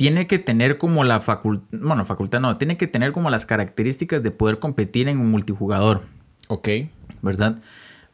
[0.00, 4.22] tiene que tener como la facultad, bueno, facultad no, tiene que tener como las características
[4.22, 6.04] de poder competir en un multijugador,
[6.50, 6.68] Ok.
[7.22, 7.58] ¿verdad?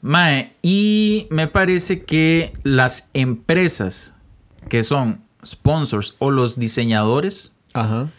[0.03, 4.15] Mae, y me parece que las empresas
[4.69, 8.11] que son sponsors o los diseñadores Ajá.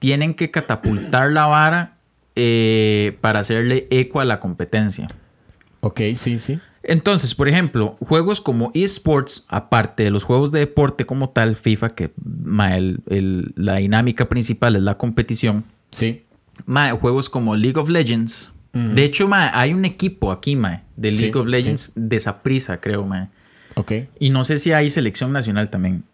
[0.00, 1.96] tienen que catapultar la vara
[2.36, 5.08] eh, para hacerle eco a la competencia.
[5.80, 6.58] Ok, sí, sí.
[6.82, 11.90] Entonces, por ejemplo, juegos como esports, aparte de los juegos de deporte como tal, FIFA,
[11.94, 16.24] que ma, el- el- la dinámica principal es la competición, Sí.
[16.66, 18.50] ma, juegos como League of Legends.
[18.74, 21.50] De hecho, ma, hay un equipo aquí, ma, de Sí, League of sí.
[21.52, 23.30] Legends de Saprissa, creo, ma.
[23.76, 23.92] Ok.
[24.18, 26.04] Y no sé si hay selección nacional también.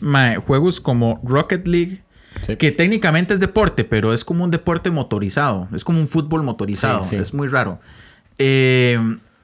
[0.00, 2.02] Ma, juegos como Rocket League,
[2.42, 2.56] Sí.
[2.56, 5.66] que técnicamente es deporte, pero es como un deporte motorizado.
[5.74, 7.02] Es como un fútbol motorizado.
[7.02, 7.16] Sí, sí.
[7.16, 7.80] Es muy raro.
[8.38, 8.98] Eh,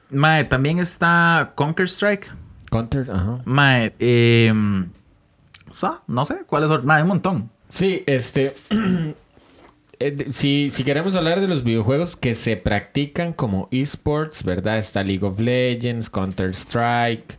[0.09, 2.31] mae, también está Counter-Strike.
[2.71, 3.39] Counter, ajá.
[3.43, 4.53] Mae, eh,
[5.69, 6.85] sa- no sé cuáles son.
[6.85, 7.49] Mae, un montón.
[7.69, 8.55] Sí, este.
[9.99, 14.77] eh, si, si queremos hablar de los videojuegos que se practican como esports, ¿verdad?
[14.77, 17.37] Está League of Legends, Counter-Strike.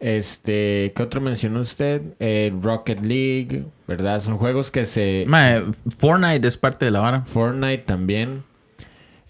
[0.00, 2.02] Este, ¿qué otro mencionó usted?
[2.20, 4.20] Eh, Rocket League, ¿verdad?
[4.20, 5.24] Son juegos que se.
[5.26, 5.62] Mae,
[5.98, 7.22] Fortnite es parte de la vara.
[7.22, 8.42] Fortnite también.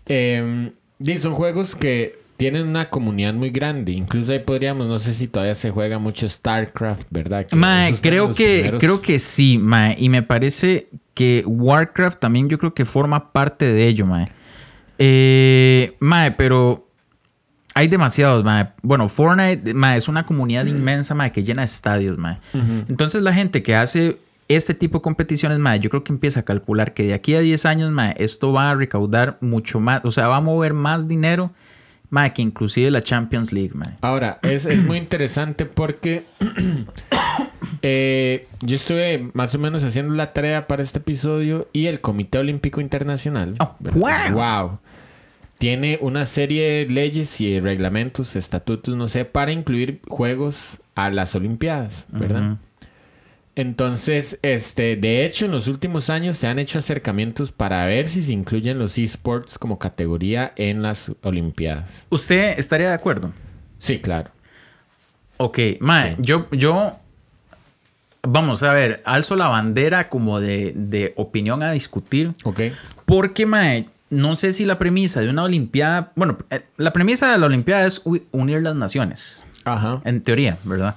[0.07, 3.93] Eh, y son juegos que tienen una comunidad muy grande.
[3.93, 7.47] Incluso ahí podríamos, no sé si todavía se juega mucho StarCraft, ¿verdad?
[7.47, 7.57] Que
[8.01, 9.61] creo que, primeros- creo que sí.
[9.99, 14.31] Y me parece que Warcraft también yo creo que forma parte de ello, mae.
[14.98, 16.88] Eh, mae, pero
[17.74, 18.68] hay demasiados, mae.
[18.83, 22.38] Bueno, Fortnite, mae, es una comunidad inmensa, mae, que llena estadios, mae.
[22.88, 26.42] Entonces la gente que hace este tipo de competiciones, mae, yo creo que empieza a
[26.44, 30.11] calcular que de aquí a 10 años, mae, esto va a recaudar mucho más, o
[30.11, 31.53] sea, va a mover más dinero,
[32.11, 33.96] mae, que inclusive la Champions League, mae.
[34.03, 36.27] Ahora, es, es muy interesante porque
[37.87, 42.38] eh, yo estuve más o menos haciendo la tarea para este episodio y el Comité
[42.38, 43.57] Olímpico Internacional.
[43.59, 44.33] Oh, wow.
[44.33, 44.79] Wow.
[45.59, 51.35] Tiene una serie de leyes y reglamentos, estatutos, no sé, para incluir juegos a las
[51.35, 52.57] Olimpiadas, ¿verdad?
[53.55, 58.23] Entonces, este, de hecho, en los últimos años se han hecho acercamientos para ver si
[58.23, 62.07] se incluyen los esports como categoría en las Olimpiadas.
[62.09, 63.31] ¿Usted estaría de acuerdo?
[63.79, 64.31] Sí, claro.
[65.37, 66.99] Ok, mae, yo, yo,
[68.27, 72.61] vamos a ver, alzo la bandera como de, de opinión a discutir, Ok.
[73.05, 77.39] porque, mae, no sé si la premisa de una Olimpiada, bueno, eh, la premisa de
[77.39, 80.01] la Olimpiada es unir las naciones, Ajá.
[80.05, 80.97] en teoría, ¿verdad?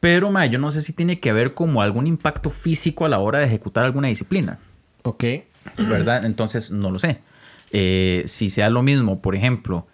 [0.00, 3.18] Pero, mae, yo no sé si tiene que haber como algún impacto físico a la
[3.18, 4.58] hora de ejecutar alguna disciplina.
[5.02, 5.24] Ok.
[5.76, 6.24] ¿verdad?
[6.24, 7.20] Entonces, no lo sé.
[7.72, 9.86] Eh, si sea lo mismo, por ejemplo,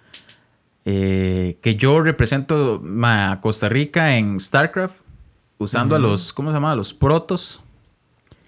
[0.85, 5.01] eh, que yo represento a Costa Rica en StarCraft,
[5.59, 6.73] usando a los, ¿cómo se llama?
[6.73, 7.63] A los protos,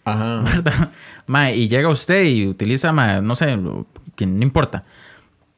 [0.04, 0.40] Ajá.
[0.44, 0.90] ¿verdad?
[1.26, 3.58] Ma, y llega usted y utiliza, ma, no sé,
[4.16, 4.84] que no importa,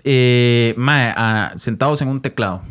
[0.05, 2.63] Eh, ma, a- sentados en un teclado.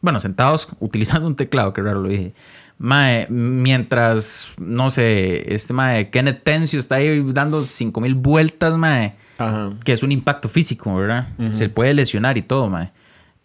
[0.00, 2.32] Bueno, sentados utilizando un teclado, que raro lo dije.
[2.78, 9.72] Mae, mientras, no sé, este mae, Kenneth Tencio está ahí dando 5000 vueltas, mae, Ajá.
[9.84, 11.26] que es un impacto físico, ¿verdad?
[11.52, 12.92] Se puede lesionar y todo, mae.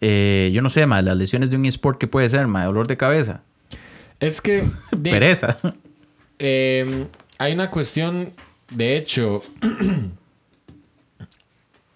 [0.02, 2.66] Eh, yo no sé, mae, las lesiones de un esport, ¿qué puede ser, mae?
[2.66, 3.40] Dolor de cabeza,
[4.22, 5.58] Es que de- pereza.
[6.38, 7.06] eh,
[7.38, 8.32] hay una cuestión,
[8.70, 9.42] de hecho,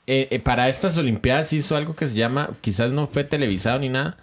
[0.07, 3.89] eh, eh, para estas Olimpiadas hizo algo que se llama, quizás no fue televisado ni
[3.89, 4.17] nada,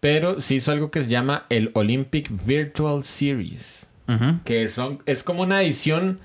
[0.00, 3.86] pero se hizo algo que se llama el Olympic Virtual Series.
[4.44, 6.20] Que son es como una edición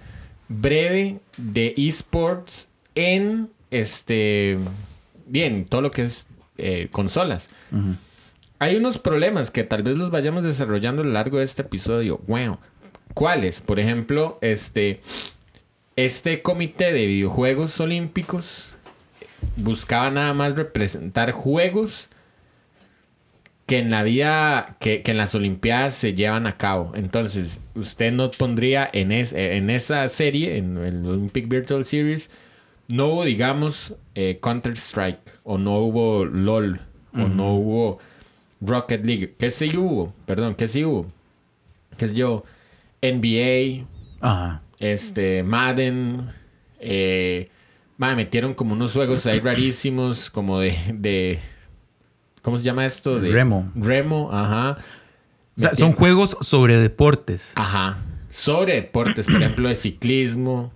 [0.50, 4.58] breve de esports en este
[5.28, 7.50] bien todo lo que es eh, consolas
[8.60, 12.20] hay unos problemas que tal vez los vayamos desarrollando a lo largo de este episodio.
[12.28, 12.58] Wow
[13.16, 15.02] cuáles por ejemplo este
[15.96, 18.76] este comité de videojuegos olímpicos
[19.56, 22.10] buscaba nada más representar juegos
[23.66, 26.92] que en la vida, que, que en las Olimpiadas se llevan a cabo.
[26.96, 32.32] Entonces, usted no pondría en, es- en esa serie, en el Olympic Virtual Series,
[32.88, 36.82] no hubo, digamos, eh, Counter-Strike, o no hubo LOL,
[37.14, 38.00] o no hubo
[38.62, 39.36] Rocket League.
[39.38, 40.14] ¿Qué sí hubo?
[40.26, 41.06] Perdón, ¿qué sí hubo?
[41.98, 42.44] ¿Qué sé yo?
[43.02, 43.86] NBA,
[44.20, 44.62] Ajá.
[44.80, 46.30] este, Madden,
[46.80, 47.50] eh,
[47.98, 51.40] madre, metieron como unos juegos ahí rarísimos, como de, de
[52.42, 53.20] ¿cómo se llama esto?
[53.20, 53.72] De, Remo.
[53.76, 54.78] Remo, ajá.
[55.58, 57.54] O sea, ¿Me son juegos sobre deportes.
[57.56, 57.98] Ajá.
[58.30, 60.72] Sobre deportes, por ejemplo, de ciclismo.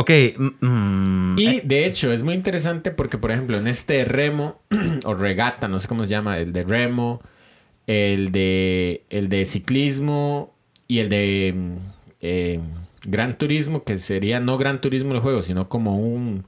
[0.00, 0.10] Ok.
[0.38, 4.58] mm, mm, Y de hecho, es muy interesante porque, por ejemplo, en este remo
[5.04, 7.20] o regata, no sé cómo se llama, el de remo,
[7.86, 10.54] el de, el de ciclismo
[10.88, 11.76] y el de mm,
[12.22, 12.60] eh,
[13.04, 16.46] gran turismo, que sería no gran turismo el juego, sino como un.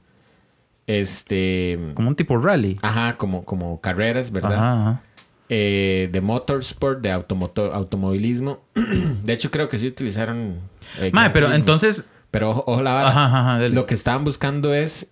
[0.87, 1.77] Este.
[1.93, 2.77] como un tipo rally.
[2.81, 4.53] Ajá, como, como carreras, ¿verdad?
[4.55, 5.01] Ajá, ajá.
[5.47, 8.63] eh, de motorsport, de automotor, automovilismo.
[9.23, 10.57] de hecho, creo que sí utilizaron.
[10.99, 11.53] eh, pero Turismo.
[11.53, 12.09] entonces.
[12.33, 13.09] Pero ojo, ojo la vara.
[13.09, 13.69] Ajá, ajá.
[13.69, 15.11] Lo que estaban buscando es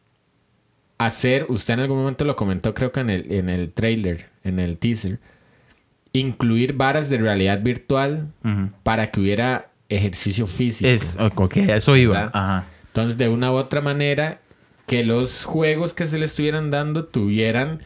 [0.97, 1.45] hacer.
[1.49, 4.79] Usted en algún momento lo comentó, creo que en el, en el trailer, en el
[4.79, 5.19] teaser.
[6.13, 8.34] Incluir varas de realidad virtual
[8.81, 10.89] para que hubiera ejercicio físico.
[10.89, 12.65] Es, ok, a eso iba.
[12.88, 14.39] Entonces, de una u otra manera,
[14.88, 17.84] que los juegos que se le estuvieran dando tuvieran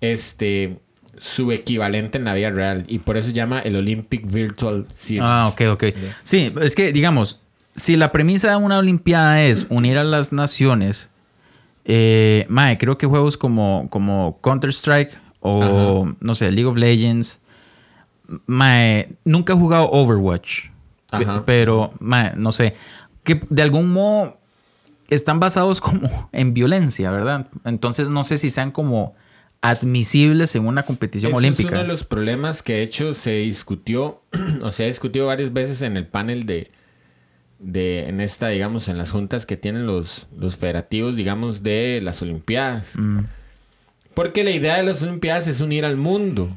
[0.00, 0.78] este
[1.18, 2.84] su equivalente en la vida real.
[2.86, 5.24] Y por eso se llama el Olympic Virtual Series.
[5.24, 5.84] Ah, ok, ok.
[6.22, 7.41] Sí, es que, digamos,
[7.74, 11.10] si la premisa de una Olimpiada es unir a las naciones,
[11.84, 17.40] eh, mae, creo que juegos como, como Counter-Strike o, no sé, League of Legends,
[18.46, 20.66] mae, nunca he jugado Overwatch,
[21.10, 21.42] Ajá.
[21.44, 22.76] pero, mae, no sé,
[23.24, 24.38] que de algún modo
[25.08, 27.48] están basados como en violencia, ¿verdad?
[27.64, 29.14] Entonces no sé si sean como
[29.60, 31.68] admisibles en una competición Eso olímpica.
[31.68, 34.22] Es uno de los problemas que de hecho se discutió,
[34.62, 36.70] o se ha discutido varias veces en el panel de,
[37.62, 42.20] de en esta, digamos, en las juntas que tienen los, los federativos, digamos, de las
[42.20, 42.98] Olimpiadas.
[42.98, 43.20] Mm.
[44.14, 46.50] Porque la idea de las Olimpiadas es unir al mundo,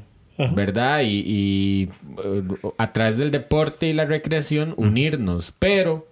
[0.53, 1.01] ¿verdad?
[1.03, 1.89] Y, y,
[2.23, 2.43] eh,
[2.77, 5.53] a través del deporte y la recreación, unirnos.
[5.57, 6.07] Pero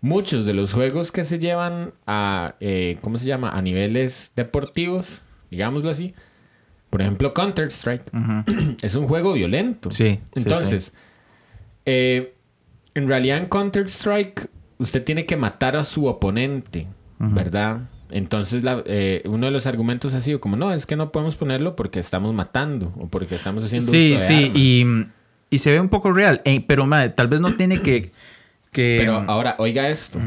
[0.00, 3.50] muchos de los juegos que se llevan a, eh, ¿cómo se llama?
[3.50, 6.14] A niveles deportivos, digámoslo así.
[6.90, 8.04] Por ejemplo, Counter-Strike.
[8.82, 9.90] es un juego violento.
[9.90, 10.92] Sí, sí, Entonces,
[11.86, 12.34] eh,
[12.94, 14.48] en realidad en Counter-Strike,
[14.78, 16.86] usted tiene que matar a su oponente,
[17.18, 17.82] ¿verdad?
[18.10, 21.36] Entonces, la- eh, uno de los argumentos ha sido como, no, es que no podemos
[21.36, 24.58] ponerlo porque estamos matando o porque estamos haciendo Sí, uso de sí, armas".
[24.58, 24.86] y,
[25.50, 28.10] y se ve un poco real, eh, pero madre, tal vez no tiene que...
[28.72, 30.18] que Pero ahora, oiga esto.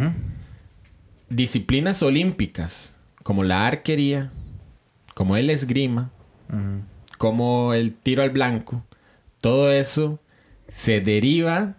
[1.30, 4.32] Disciplinas olímpicas, como la arquería,
[5.16, 6.12] como el esgrima,
[7.18, 8.84] como el tiro al blanco,
[9.42, 10.20] todo eso
[10.70, 11.76] se deriva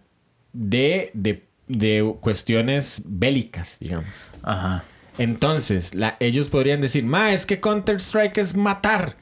[0.55, 4.07] de, de, de cuestiones bélicas, digamos.
[4.43, 4.83] Ajá.
[5.19, 9.17] Entonces, la- ellos podrían decir, ma, es que Counter-Strike es matar.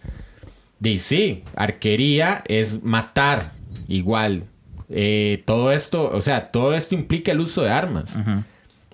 [0.82, 3.52] Y sí, arquería es matar,
[3.88, 4.44] igual.
[4.88, 8.16] Eh, todo esto, o sea, todo esto implica el uso de armas.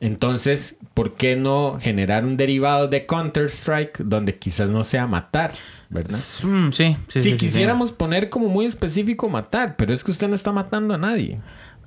[0.01, 5.53] Entonces, ¿por qué no generar un derivado de Counter-Strike donde quizás no sea matar?
[5.91, 6.19] ¿Verdad?
[6.45, 10.11] Mm, sí, sí, si sí, sí, quisiéramos poner como muy específico matar, pero es que
[10.11, 11.41] usted no está matando a nadie.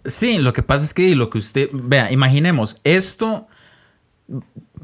[0.06, 1.70] Sí, lo que pasa es que lo que usted...
[1.72, 3.48] Vea, imaginemos, esto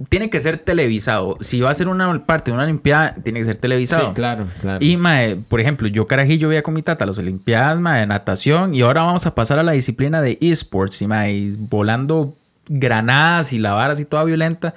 [0.09, 1.37] tiene que ser televisado.
[1.41, 4.07] Si va a ser una parte de una Olimpiada, tiene que ser televisado.
[4.07, 4.77] Sí, claro, claro.
[4.79, 8.75] Y, mae, por ejemplo, yo carajillo veía con mi tata las Olimpiadas, mae, de natación,
[8.75, 12.35] y ahora vamos a pasar a la disciplina de esports, y, mae, y volando
[12.67, 14.75] granadas y la vara así toda violenta.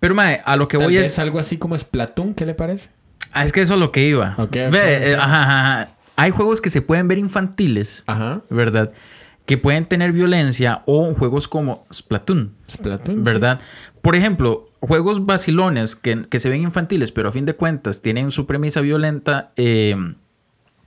[0.00, 1.18] Pero, mae, a lo que Tal voy vez es...
[1.18, 2.90] algo así como Splatoon, ¿qué le parece?
[3.32, 4.34] Ah, es que eso es lo que iba.
[4.38, 5.90] Ok, ok, Ve, eh, ajá, ajá, ajá.
[6.16, 8.40] Hay juegos que se pueden ver infantiles, Ajá.
[8.50, 8.90] ¿verdad?
[9.48, 13.16] Que pueden tener violencia o juegos como Splatoon, Splatoon.
[13.16, 13.22] sí.
[13.24, 13.58] ¿verdad?
[14.02, 18.30] Por ejemplo, juegos vacilones que, que se ven infantiles, pero a fin de cuentas tienen
[18.30, 19.96] su premisa violenta, eh,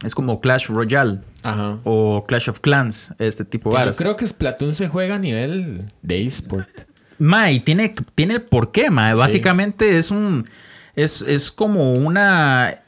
[0.04, 1.80] es como Clash Royale Ajá.
[1.84, 5.92] o Clash of Clans, este tipo de yo creo que Splatoon se juega a nivel
[6.04, 6.70] de eSport.
[7.18, 9.12] Ma, y tiene, tiene el porqué, ma.
[9.14, 9.18] Sí.
[9.18, 10.48] Básicamente es un.
[10.96, 12.81] Es, es como una.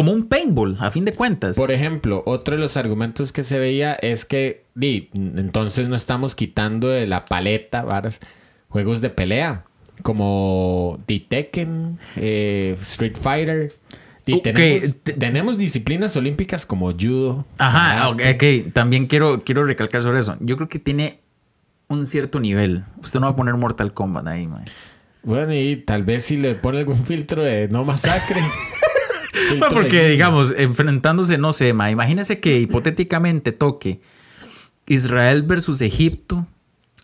[0.00, 1.56] Como un paintball, a fin de cuentas.
[1.58, 6.34] Por ejemplo, otro de los argumentos que se veía es que, di, entonces no estamos
[6.34, 8.18] quitando de la paleta varas,
[8.70, 9.64] juegos de pelea,
[10.02, 13.74] como The Tekken, eh, Street Fighter.
[14.32, 17.44] Ok, tenemos, te- tenemos disciplinas olímpicas como judo.
[17.58, 18.62] Ajá, ok, karate.
[18.66, 18.72] ok.
[18.72, 20.36] También quiero, quiero recalcar sobre eso.
[20.40, 21.20] Yo creo que tiene
[21.88, 22.84] un cierto nivel.
[23.02, 24.64] Usted no va a poner Mortal Kombat ahí, ma.
[25.24, 28.40] Bueno, y tal vez si le pone algún filtro de no masacre.
[29.58, 31.90] Ma, porque, digamos, enfrentándose, no sé, ma.
[31.90, 34.00] Imagínese que hipotéticamente toque
[34.86, 36.46] Israel versus Egipto.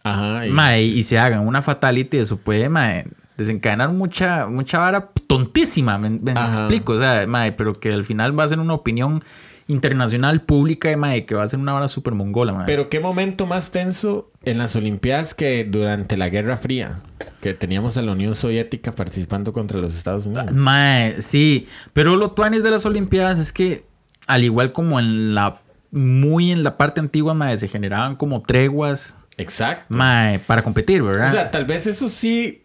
[0.03, 0.47] Ajá.
[0.47, 3.03] y- Ma, y, y se hagan una fatality, eso puede ma,
[3.37, 8.45] desencadenar mucha, mucha vara tontísima, me, explico, o sea, ma, pero que al final va
[8.45, 9.23] a ser una opinión
[9.69, 12.53] internacional pública ma, que va a ser una vara súper mongola.
[12.53, 12.67] ma.
[12.67, 17.03] Pero qué momento más tenso en las Olimpiadas que durante la Guerra Fría,
[17.41, 20.53] que teníamos a la Unión Soviética participando contra los Estados Unidos.
[20.53, 23.85] Ma, sí, pero lo tuanis de las Olimpiadas es que,
[24.27, 25.61] al igual como en la
[25.91, 29.87] muy en la parte antigua, mae, se generaban como treguas, Exacto.
[29.89, 31.29] mae, para competir, ¿verdad?
[31.29, 32.63] O sea, tal vez eso sí.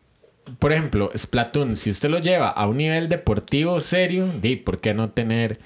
[0.59, 4.93] Por ejemplo, Splatoon, si usted lo lleva a un nivel deportivo serio, di, ¿por qué
[4.93, 5.59] no tener.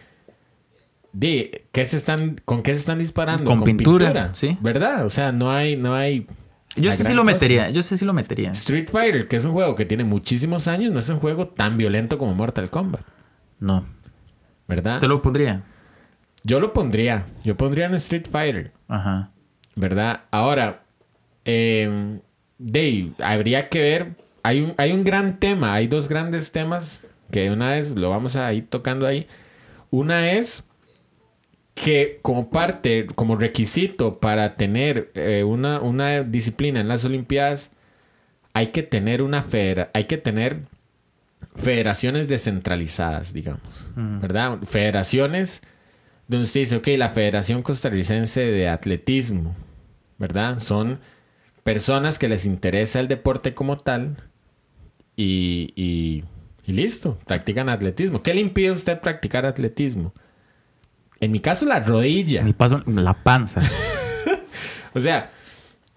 [1.18, 3.46] Di, ¿qué se están, ¿con qué se están disparando?
[3.46, 4.58] Con pintura, sí.
[4.60, 5.06] ¿Verdad?
[5.06, 6.28] O sea, no hay, no hay.
[6.76, 7.34] yo sé si lo cosa.
[7.34, 8.52] metería, yo sé si lo metería.
[8.52, 11.78] Street Fighter, que es un juego que tiene muchísimos años, no es un juego tan
[11.78, 13.00] violento como Mortal Kombat.
[13.62, 13.86] No.
[14.68, 14.96] ¿Verdad?
[14.96, 15.62] Se lo pondría.
[16.44, 17.26] Yo lo pondría.
[17.46, 18.74] Yo pondría en Street Fighter.
[18.90, 19.32] Ajá.
[19.78, 20.24] ¿Verdad?
[20.32, 20.84] Ahora,
[21.46, 22.20] eh,
[22.58, 24.16] Dave, habría que ver.
[24.44, 27.00] Hay un, hay un gran tema, hay dos grandes temas
[27.32, 29.28] que de una vez lo vamos a ir tocando ahí.
[29.92, 30.66] Una es
[31.76, 37.70] que como parte, como requisito para tener eh, una, una disciplina en las Olimpiadas,
[38.54, 40.62] hay que tener una federa, hay que tener
[41.56, 44.60] federaciones descentralizadas, digamos, ¿verdad?
[44.64, 45.62] Federaciones
[46.28, 49.54] donde usted dice, ok, la Federación Costarricense de Atletismo,
[50.18, 50.60] ¿verdad?
[50.60, 51.00] Son
[51.64, 54.16] personas que les interesa el deporte como tal
[55.16, 56.24] y, y-
[56.66, 58.24] y listo, practican atletismo.
[58.24, 60.14] ¿Qué le impide a usted practicar atletismo?
[61.20, 62.44] En mi caso, la rodilla.
[62.44, 63.62] Mi paso, la panza.
[64.96, 65.30] O sea,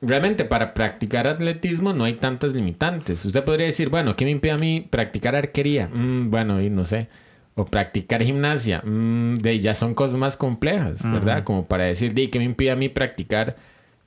[0.03, 3.25] realmente para practicar atletismo no hay tantas limitantes.
[3.25, 5.89] Usted podría decir, bueno, ¿qué me impide a mí practicar arquería?
[5.89, 7.09] Mm, bueno, y no sé.
[7.55, 8.83] O practicar gimnasia.
[8.85, 11.45] Mm, de, ya son cosas más complejas, ¿verdad?
[11.45, 13.57] Como para decir, de, ¿qué me impide a mí practicar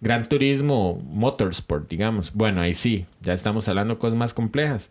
[0.01, 2.33] gran turismo o motorsport, digamos?
[2.33, 4.89] Bueno, ahí sí, ya estamos hablando de cosas más complejas.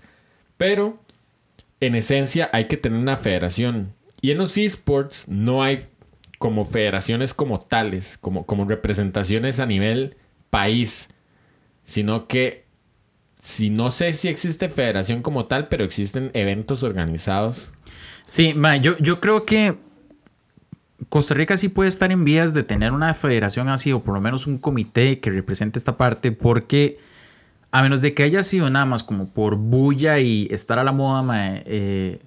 [0.57, 0.99] Pero,
[1.81, 3.93] en esencia, hay que tener una federación.
[4.23, 5.87] Y en los esports no hay
[6.41, 10.17] como federaciones como tales, como, como representaciones a nivel
[10.49, 11.11] país,
[11.83, 12.65] sino que
[13.39, 17.73] si no sé si existe federación como tal, pero existen eventos organizados.
[18.25, 19.77] Sí, yo, yo creo que
[21.11, 24.23] Costa Rica sí puede estar en vías de tener una federación así, o por lo
[24.23, 26.97] menos un comité que represente esta parte, porque
[27.71, 30.93] a menos de que haya sido nada más como por bulla y estar a la
[30.93, 32.19] moda, ma, eh,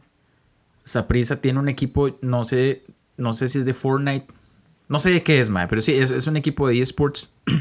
[0.84, 2.84] Saprissa tiene un equipo, no sé,
[3.18, 4.28] no sé si es de Fortnite,
[4.90, 7.32] no sé de qué es, ma, pero sí, es, es un equipo de eSports.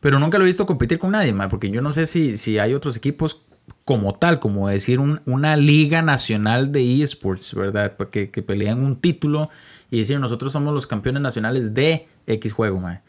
[0.00, 2.58] Pero nunca lo he visto competir con nadie, ma, porque yo no sé si, si
[2.58, 3.42] hay otros equipos
[3.84, 7.96] como tal, como decir un- una liga nacional de esports, ¿verdad?
[7.96, 9.48] Pa- Que, que pelean un título
[9.90, 13.02] y decir nosotros somos los campeones nacionales de X juego, ma,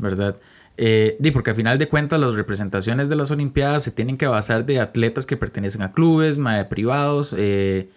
[0.00, 0.36] ¿verdad?
[0.76, 4.66] Eh, porque al final de cuentas las representaciones de las Olimpiadas se tienen que basar
[4.66, 7.88] de atletas que pertenecen a clubes, ma, de privados, eh,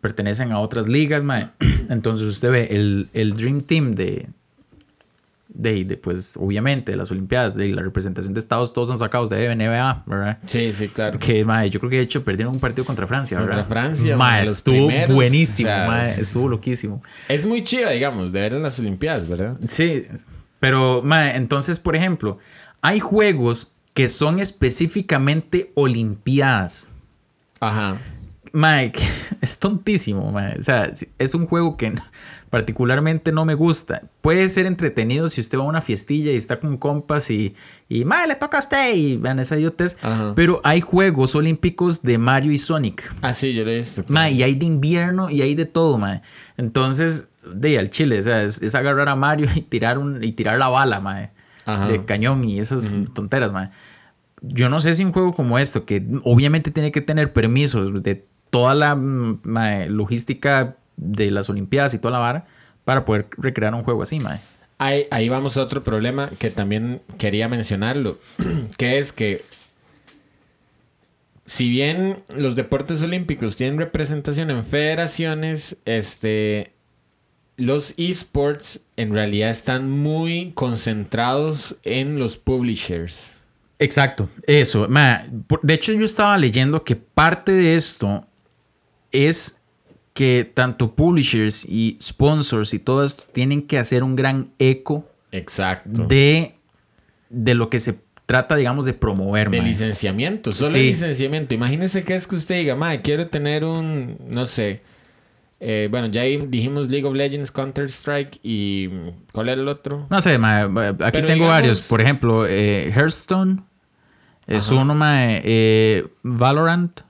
[0.00, 1.52] pertenecen a otras ligas, ma.
[1.88, 4.28] Entonces usted ve el, el Dream Team de,
[5.48, 9.30] de, de, pues obviamente de las Olimpiadas, de la representación de Estados, todos son sacados
[9.30, 10.38] de NBA, ¿verdad?
[10.46, 11.18] Sí, sí, claro.
[11.18, 13.56] Que, mae, yo creo que de hecho perdieron un partido contra Francia, ¿verdad?
[13.56, 17.02] Contra Francia, Mae, los estuvo primeros, buenísimo, o sea, mae, es- estuvo loquísimo.
[17.28, 19.56] Es muy chiva, digamos, de ver en las Olimpiadas, ¿verdad?
[19.66, 20.04] Sí,
[20.60, 22.38] pero, mae, entonces, por ejemplo,
[22.82, 26.90] hay juegos que son específicamente Olimpiadas.
[27.60, 27.96] Ajá.
[28.52, 28.92] Que
[29.40, 30.58] es tontísimo, mae.
[30.58, 31.92] O sea, es un juego que
[32.50, 34.02] particularmente no me gusta.
[34.20, 37.54] Puede ser entretenido si usted va a una fiestilla y está con compas y,
[37.88, 39.96] y mae, le toca a usted y vean esa idiotez.
[40.02, 40.32] Ajá.
[40.34, 43.12] Pero hay juegos olímpicos de Mario y Sonic.
[43.22, 44.02] Ah, sí, yo lo he visto.
[44.08, 46.22] Mae, y hay de invierno y hay de todo, mae.
[46.56, 50.32] Entonces, de al chile, o sea, es, es agarrar a Mario y tirar, un, y
[50.32, 51.30] tirar la bala, mae.
[51.64, 51.86] Ajá.
[51.86, 53.70] De cañón y esas tonteras, mae.
[54.40, 58.24] Yo no sé si un juego como esto, que obviamente tiene que tener permisos de
[58.50, 59.40] toda la mm,
[59.88, 62.46] logística de las Olimpiadas y toda la vara
[62.84, 64.40] para poder recrear un juego así, mae.
[64.78, 68.18] Ahí, ahí vamos a otro problema que también quería mencionarlo,
[68.76, 69.44] que es que
[71.48, 76.72] si bien los deportes olímpicos tienen representación en federaciones, este,
[77.56, 83.44] los esports en realidad están muy concentrados en los publishers.
[83.78, 84.88] Exacto, eso.
[84.88, 85.24] ma,
[85.62, 88.27] de hecho, yo estaba leyendo que parte de esto
[89.12, 89.60] es
[90.14, 96.06] que tanto publishers y sponsors y todo esto tienen que hacer un gran eco Exacto.
[96.06, 96.54] de,
[97.30, 99.48] de lo que se trata, digamos, de promover.
[99.50, 100.80] De licenciamiento, solo Sí.
[100.90, 101.54] licenciamiento.
[101.54, 104.82] Imagínese que es que usted diga, madre, quiero tener un, no sé,
[105.60, 108.88] eh, bueno, ya dijimos League of Legends, Counter Strike y
[109.32, 110.06] ¿cuál era el otro?
[110.10, 111.80] No sé, ma, aquí Pero tengo digamos- varios.
[111.82, 113.62] Por ejemplo, eh, Hearthstone
[114.46, 114.80] es Ajá.
[114.82, 117.00] uno, ma, eh, Valorant,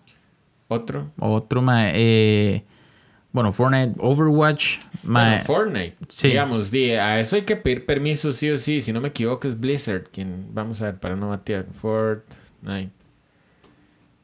[0.68, 1.10] Otro.
[1.18, 2.64] otro, ma, eh,
[3.32, 5.96] bueno, Fortnite, Overwatch, ma, Bueno, Fortnite.
[6.08, 6.28] sí.
[6.28, 8.80] Digamos, di, a eso hay que pedir permiso sí o sí.
[8.82, 11.66] Si no me equivoco es Blizzard quien, vamos a ver, para no batear.
[11.72, 12.90] Fortnite.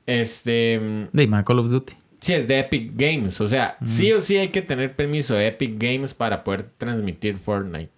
[0.07, 1.95] Este, mm, de Call of Duty.
[2.21, 3.41] Sí, es de Epic Games.
[3.41, 7.37] O sea, sí o sí hay que tener permiso de Epic Games para poder transmitir
[7.37, 7.91] Fortnite.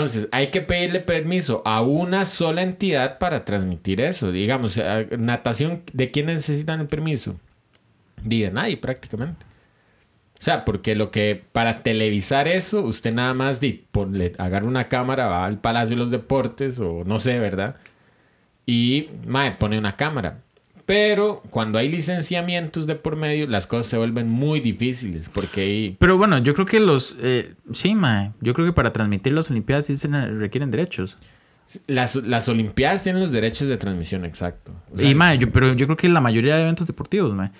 [0.00, 4.32] Entonces, hay que pedirle permiso a una sola entidad para transmitir eso.
[4.32, 7.36] Digamos, eh, natación, ¿de quién necesitan el permiso?
[8.22, 9.44] De nadie, prácticamente.
[10.40, 14.88] O sea, porque lo que para televisar eso, usted nada más di, ponle, agarra una
[14.88, 17.76] cámara, va al Palacio de los Deportes o no sé, ¿verdad?
[18.64, 20.38] Y mae, pone una cámara.
[20.92, 25.96] Pero cuando hay licenciamientos de por medio, las cosas se vuelven muy difíciles porque ahí...
[26.00, 27.16] Pero bueno, yo creo que los.
[27.22, 28.32] eh, sí, mae.
[28.40, 31.16] Yo creo que para transmitir las Olimpiadas sí se requieren derechos.
[31.86, 34.72] Las, las Olimpiadas tienen los derechos de transmisión, exacto.
[34.92, 37.52] O sea, y mae, yo, pero yo creo que la mayoría de eventos deportivos, mae.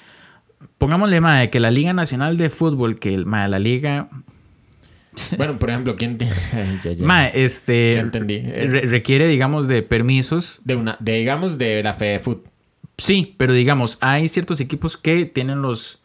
[0.78, 4.08] Pongámosle, mae, que la Liga Nacional de Fútbol, que el- mae, la Liga.
[5.36, 6.34] Bueno, por ejemplo, ¿quién tiene...?
[6.84, 7.04] Ya, ya.
[7.06, 7.94] Mae, este.
[7.94, 8.34] Ya entendí.
[8.34, 10.60] Eh, re- requiere, digamos, de permisos.
[10.64, 12.49] De una, de, digamos, de la FedeFoot.
[13.00, 16.00] Sí, pero digamos, hay ciertos equipos que tienen los,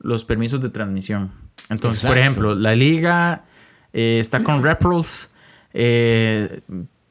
[0.00, 1.32] los permisos de transmisión.
[1.68, 3.44] Entonces, por ejemplo, la liga
[3.92, 5.30] eh, está con Repros,
[5.74, 6.60] eh,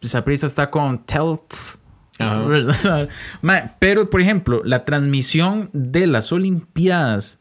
[0.01, 1.80] Saprissa está con Telts.
[2.19, 3.09] ¿verdad?
[3.41, 7.39] Ma, Pero, por ejemplo, la transmisión de las Olimpiadas,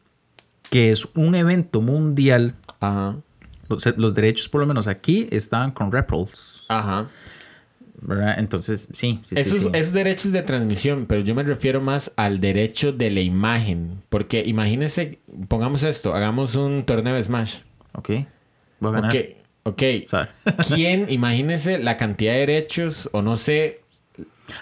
[0.69, 3.15] que es un evento mundial, Ajá.
[3.69, 6.63] los, los derechos, por lo menos aquí, estaban con Repros.
[6.67, 7.09] Ajá.
[8.01, 8.35] ¿Verdad?
[8.39, 9.69] Entonces, sí, sí, Esos, sí.
[9.73, 14.01] esos derechos de transmisión, pero yo me refiero más al derecho de la imagen.
[14.09, 17.59] Porque imagínese, pongamos esto, hagamos un torneo de Smash.
[17.93, 18.09] Ok,
[18.79, 19.15] voy a ganar.
[19.63, 19.83] Ok, ok.
[20.67, 23.75] ¿Quién, imagínese la cantidad de derechos o no sé,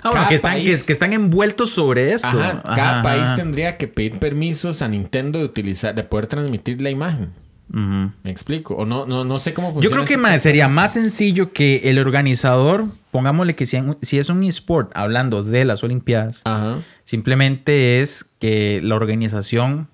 [0.03, 2.27] Ah, bueno, que están, país- que, que están envueltos sobre eso.
[2.27, 6.79] Ajá, cada Ajá, país tendría que pedir permisos a Nintendo de utilizar, de poder transmitir
[6.81, 7.33] la imagen.
[7.71, 8.73] ¿Me explico?
[8.75, 9.95] O no, no, no sé cómo funciona.
[9.95, 14.43] Yo creo que sería más sencillo que el organizador, pongámosle que si, si es un
[14.43, 16.77] esport hablando de las Olimpiadas, Ajá.
[17.03, 19.87] simplemente es que la organización,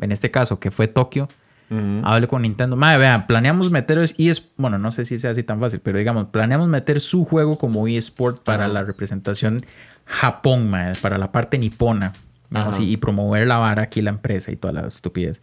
[0.00, 1.28] en este caso que fue Tokio,
[1.70, 2.00] Ujú.
[2.04, 2.76] hable con Nintendo.
[2.76, 5.98] Madre, vean, planeamos meter es- es bueno, no sé si sea así tan fácil, pero
[5.98, 8.72] digamos, planeamos meter su juego como eSport para Ajá.
[8.72, 9.66] la representación
[10.06, 10.72] Japón,
[11.02, 12.14] para la parte nipona.
[12.54, 15.42] Así, y promover la vara aquí la empresa y toda la estupidez.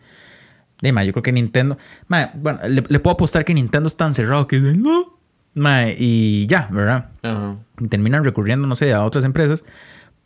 [0.81, 1.77] Dime, yo creo que Nintendo.
[2.07, 5.17] mae, bueno, le, le puedo apostar que Nintendo es tan cerrado que dicen, no.
[5.53, 7.09] mae, y ya, ¿verdad?
[7.79, 9.63] Y terminan recurriendo, no sé, a otras empresas.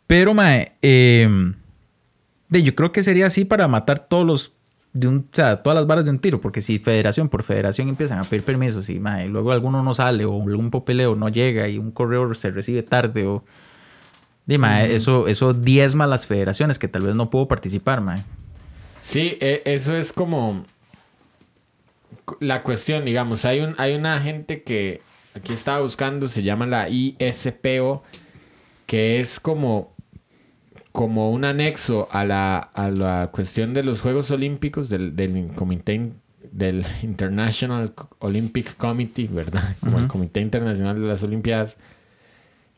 [0.06, 1.52] Pero, mae, eh,
[2.48, 4.52] de, yo creo que sería así para matar todos los.
[4.92, 7.88] De un, o sea, todas las varas de un tiro, porque si federación por federación
[7.88, 11.68] empiezan a pedir permisos y mae, luego alguno no sale o algún papeleo no llega
[11.68, 13.44] y un correo se recibe tarde o.
[14.46, 18.24] Di, mae, eso, eso diezma a las federaciones que tal vez no puedo participar, mae.
[19.00, 20.64] Sí, e- eso es como
[22.40, 25.00] la cuestión, digamos, hay un hay una gente que
[25.34, 28.02] aquí estaba buscando, se llama la ISPO,
[28.86, 29.94] que es como
[30.92, 36.12] como un anexo a la, a la cuestión de los Juegos Olímpicos del, del comité
[36.50, 39.76] del International Olympic Committee, ¿verdad?
[39.80, 41.76] Como el Comité Internacional de las Olimpiadas,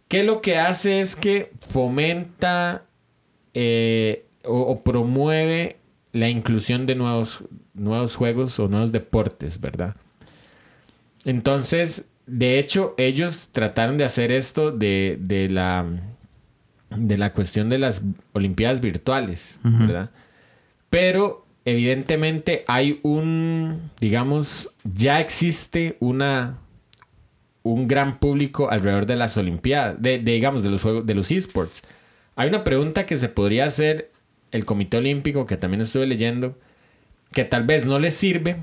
[0.08, 2.84] que lo que hace es que fomenta
[3.54, 5.78] eh, o, o promueve
[6.12, 7.44] la inclusión de nuevos,
[7.74, 9.96] nuevos juegos o nuevos deportes, ¿verdad?
[11.24, 15.86] Entonces, de hecho, ellos trataron de hacer esto de, de la
[16.96, 18.02] de la cuestión de las
[18.34, 20.10] Olimpiadas virtuales, ¿verdad?
[20.90, 26.58] Pero evidentemente hay un, digamos, ya existe una
[27.62, 31.30] un gran público alrededor de las Olimpiadas, de, de, digamos, de los juegos, de los
[31.30, 31.82] esports.
[32.36, 34.11] Hay una pregunta que se podría hacer
[34.52, 36.58] el Comité Olímpico, que también estuve leyendo,
[37.34, 38.56] que tal vez no les sirve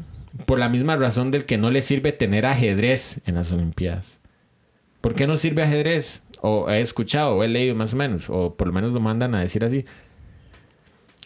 [0.45, 4.19] por la misma razón del que no les sirve tener ajedrez en las Olimpiadas.
[5.01, 6.23] ¿Por qué no sirve ajedrez?
[6.41, 9.33] O he escuchado, o he leído más o menos, o por lo menos lo mandan
[9.35, 9.85] a decir así.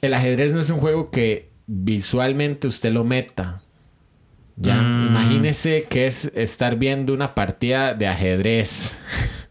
[0.01, 3.61] El ajedrez no es un juego que visualmente usted lo meta.
[4.55, 5.07] Ya, Mm.
[5.07, 8.97] imagínese que es estar viendo una partida de ajedrez.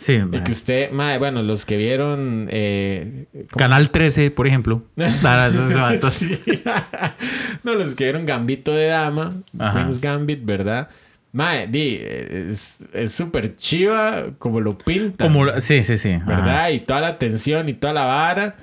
[0.00, 3.26] Sí, Y que usted, mae, bueno, los que vieron eh.
[3.54, 4.82] Canal 13, por ejemplo.
[6.10, 6.40] Sí.
[7.64, 9.74] no, los que vieron Gambito de Dama, Ajá.
[9.74, 10.88] Queen's Gambit, ¿verdad?
[11.32, 15.30] Mae, di, es súper chiva como lo pintan.
[15.30, 16.16] Como, sí, sí, sí.
[16.26, 16.48] ¿verdad?
[16.48, 16.70] Ajá.
[16.70, 18.56] Y toda la tensión y toda la vara.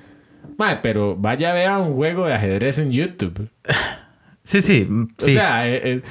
[0.56, 3.48] Mae, pero vaya vea un juego de ajedrez en YouTube.
[4.42, 5.30] Sí, sí, sí.
[5.30, 6.02] O sea, eh,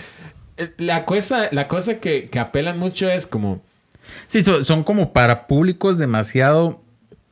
[0.56, 3.67] eh, la cosa, la cosa que, que apelan mucho es como
[4.28, 6.80] sí, son, son como para públicos demasiado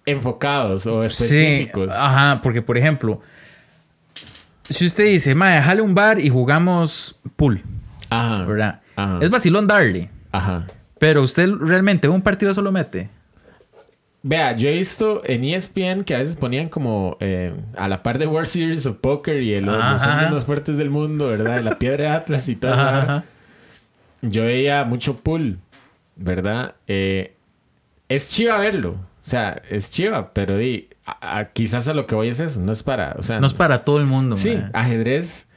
[0.05, 1.91] enfocados o Sí, específicos.
[1.91, 3.21] ajá, porque por ejemplo,
[4.69, 7.61] si usted dice, mae, jale un bar y jugamos pool,
[8.09, 8.43] Ajá.
[8.43, 8.81] ¿verdad?
[8.95, 9.19] Ajá.
[9.21, 10.67] Es vacilón darle, Ajá.
[10.99, 13.09] pero usted realmente un partido solo mete.
[14.27, 18.17] Vea, yo he visto en ESPN que a veces ponían como eh, a la par
[18.17, 21.61] de World Series of Poker y el, los hombres más fuertes del mundo, ¿verdad?
[21.61, 23.23] La piedra de Atlas y todo.
[24.23, 25.59] Yo veía mucho pool,
[26.15, 26.75] ¿verdad?
[26.87, 27.33] Eh,
[28.09, 28.91] es chiva verlo.
[28.91, 32.59] O sea, es chiva, pero di, a- a- quizás a lo que voy es eso.
[32.59, 33.15] No es para.
[33.17, 35.47] O sea, No es para todo el mundo, Sí, ajedrez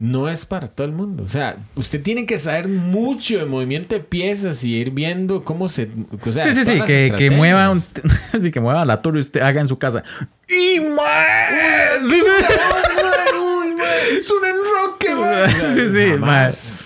[0.00, 1.24] no es para todo el mundo.
[1.24, 5.68] O sea, usted tiene que saber mucho de movimiento de piezas y ir viendo cómo
[5.68, 5.90] se.
[6.24, 8.22] O sea, sí, sí, sí, que, que mueva un, estrategias.
[8.42, 10.02] sí, que mueva la torre y usted haga en su casa.
[10.48, 11.98] ¡Y mae!
[12.08, 12.44] Sí, sí.
[14.18, 15.50] Es un enroque, güey.
[15.74, 16.84] Sí, sí, Jamás.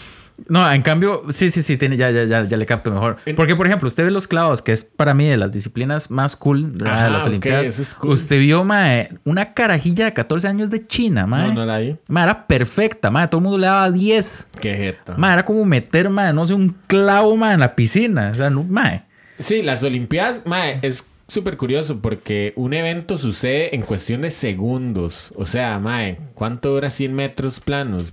[0.52, 3.16] No, en cambio, sí, sí, sí, tiene, ya, ya, ya, ya le capto mejor.
[3.36, 6.36] Porque, por ejemplo, usted ve los clavos, que es para mí de las disciplinas más
[6.36, 7.78] cool de las ok, Olimpiadas.
[7.78, 8.10] es cool.
[8.10, 11.48] Usted vio, mae, una carajilla de 14 años de China, mae.
[11.48, 11.96] No, no la vi.
[12.06, 13.28] Mae, era perfecta, mae.
[13.28, 14.48] Todo el mundo le daba 10.
[14.60, 15.14] Qué jeta.
[15.16, 18.32] Mae, era como meter, mae, no sé, un clavo, mae, en la piscina.
[18.32, 19.04] O sea, no, mae.
[19.38, 25.32] Sí, las Olimpiadas, mae, es súper curioso porque un evento sucede en cuestión de segundos.
[25.34, 28.12] O sea, mae, ¿cuánto dura 100 metros planos?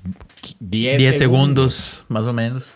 [0.60, 2.76] 10, 10 segundos, más o menos.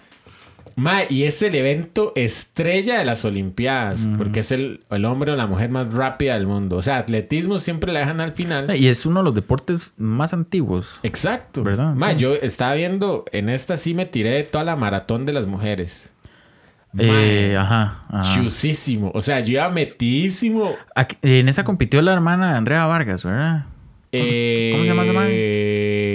[0.76, 5.36] Mae, y es el evento estrella de las Olimpiadas, porque es el, el hombre o
[5.36, 6.78] la mujer más rápida del mundo.
[6.78, 8.76] O sea, atletismo siempre la dejan al final.
[8.76, 11.00] Y es uno de los deportes más antiguos.
[11.04, 11.64] Exacto.
[11.64, 11.94] ¿Verdad?
[12.10, 12.16] Sí.
[12.18, 16.10] yo estaba viendo, en esta sí me tiré toda la maratón de las mujeres.
[16.98, 18.04] Eh, ajá.
[18.10, 18.36] ajá.
[18.36, 19.12] Chusísimo.
[19.14, 20.76] O sea, yo iba metidísimo.
[20.96, 23.66] Aquí- en esa compitió la hermana de Andrea Vargas, ¿verdad?
[24.12, 25.14] Eh, cómo se llama esa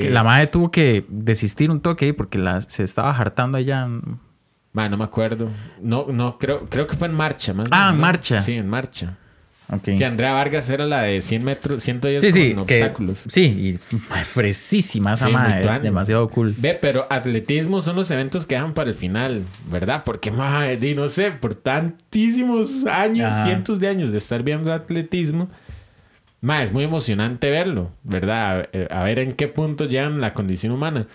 [0.09, 3.87] Que la madre tuvo que desistir un toque porque la, se estaba hartando allá.
[4.73, 5.49] Mae, no me acuerdo.
[5.81, 7.55] No, no, creo, creo que fue en marcha.
[7.55, 8.41] Más Ah, en marcha.
[8.41, 9.17] Sí, en marcha.
[9.71, 9.85] Ok.
[9.97, 13.25] Sí, Andrea Vargas era la de 100 metros, 110 Sí, sí, con que- obstáculos.
[13.29, 13.73] sí, y
[14.25, 16.55] fresísima esa Sí, madre, demasiado cool.
[16.57, 20.05] Ve, pero atletismo son los eventos que dejan para el final, ¿verdad?
[20.05, 23.45] Porque, madre, no sé, por tantísimos años, Ajá.
[23.45, 25.49] cientos de años de estar viendo atletismo,
[26.41, 28.69] ma, es muy emocionante verlo, ¿verdad?
[28.91, 31.07] A, a ver en qué punto llegan la condición humana.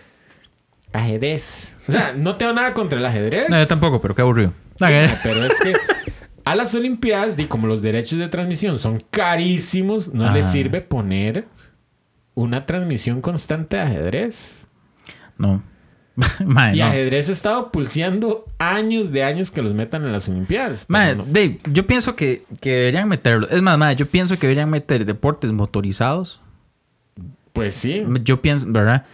[0.92, 1.76] Ajedrez.
[1.88, 3.50] O sea, no tengo nada contra el ajedrez.
[3.50, 4.54] No, yo tampoco, pero qué aburrido.
[4.78, 5.74] Pero es que
[6.46, 10.52] a las Olimpiadas, di, como los derechos de transmisión son carísimos, no les Ajá.
[10.54, 11.46] sirve poner
[12.36, 14.68] una transmisión constante de ajedrez.
[15.38, 15.64] No.
[16.40, 16.44] Y
[16.80, 16.86] no.
[16.86, 20.86] ajedrez ha estado pulseando años de años que los metan en las Olimpiadas.
[20.88, 21.26] no.
[21.28, 23.48] Dave, yo pienso que, que deberían meterlo.
[23.50, 26.40] Es más, yo pienso que deberían meter deportes motorizados.
[27.54, 28.04] Pues sí.
[28.24, 29.06] Yo pienso, ¿verdad?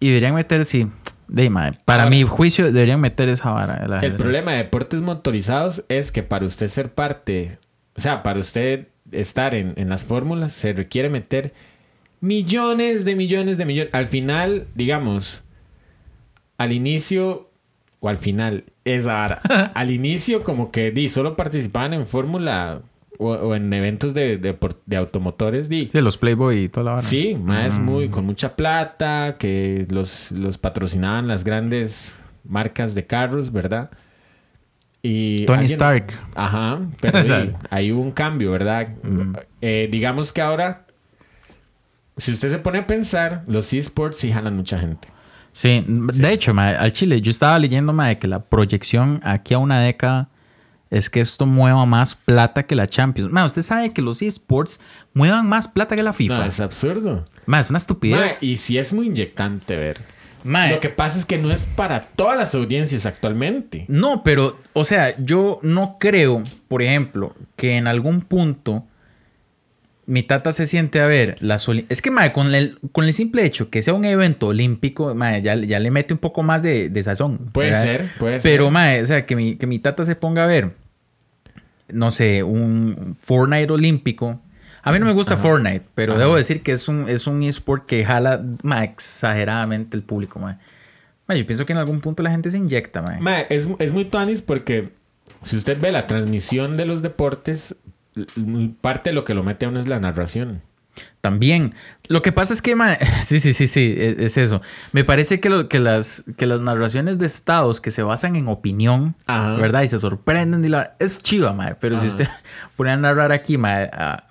[0.00, 0.88] Y deberían meter, sí.
[1.28, 1.50] Dave,
[1.84, 3.84] para Ahora- mi juicio, deberían meter esa vara.
[3.84, 7.58] el El problema de deportes motorizados es que para usted ser parte,
[7.96, 11.52] o sea, para usted estar en, en las fórmulas, se requiere meter
[12.20, 13.94] millones de millones de millones.
[13.94, 15.42] Al final, digamos,
[16.58, 17.50] al inicio
[18.00, 19.36] o al final, esa vara.
[19.74, 22.82] al inicio, como que di, solo participaban en fórmula
[23.18, 25.88] o, o en eventos de, de, de automotores, di.
[25.90, 27.02] Sí, los Playboy y toda la vara.
[27.02, 27.82] Sí, más Mm.
[27.84, 33.90] muy con mucha plata, que los, los patrocinaban las grandes marcas de carros, ¿verdad?
[35.02, 36.12] Y Tony alguien- Stark.
[36.34, 38.88] Ajá, pero sí, ahí hubo un cambio, ¿verdad?
[39.02, 39.32] Mm.
[39.62, 40.84] Eh, digamos que ahora,
[42.18, 45.08] si usted se pone a pensar, los esports sí jalan mucha gente.
[45.56, 49.80] Sí, de hecho, al Chile, yo estaba leyendo mae, que la proyección aquí a una
[49.80, 50.28] década
[50.90, 53.32] es que esto mueva más plata que la Champions.
[53.32, 54.80] Mae, usted sabe que los esports
[55.14, 56.46] muevan más plata que la No, FIFA.
[56.46, 57.24] es absurdo.
[57.24, 58.42] Es una Ma, estupidez.
[58.42, 59.98] y sí es muy inyectante ver.
[60.44, 63.86] Lo que pasa es que no es para todas las audiencias actualmente.
[63.88, 68.84] No, pero, o sea, yo no creo, por ejemplo, que en algún punto
[70.06, 73.44] mi tata se siente a ver las Es que, mae, con el, con el simple
[73.44, 76.88] hecho que sea un evento olímpico, mae, ya, ya le mete un poco más de,
[76.88, 77.38] de sazón.
[77.52, 77.82] Puede ¿verdad?
[77.82, 78.72] ser, puede Pero, ser.
[78.72, 80.74] mae, o sea, que mi, que mi tata se ponga a ver,
[81.92, 84.40] no sé, un Fortnite olímpico.
[84.82, 86.22] A mí no me gusta Fortnite, pero Ajá.
[86.22, 88.44] debo decir que es un, es un esport que jala
[88.82, 90.56] exageradamente el público, mae.
[91.26, 93.20] Mae, yo pienso que en algún punto la gente se inyecta, mae.
[93.20, 94.90] Ma, es, es muy tuanis porque
[95.42, 97.74] si usted ve la transmisión de los deportes,
[98.80, 100.62] parte de lo que lo mete a uno es la narración.
[101.20, 101.74] También.
[102.08, 104.62] Lo que pasa es que, mae, sí, sí, sí, sí, es, es eso.
[104.92, 108.48] Me parece que, lo, que, las, que las narraciones de estados que se basan en
[108.48, 109.56] opinión, Ajá.
[109.56, 109.82] ¿verdad?
[109.82, 111.74] Y se sorprenden, y la, es chiva, mae.
[111.74, 112.28] Pero si usted
[112.76, 114.24] pone a narrar aquí, mae, a-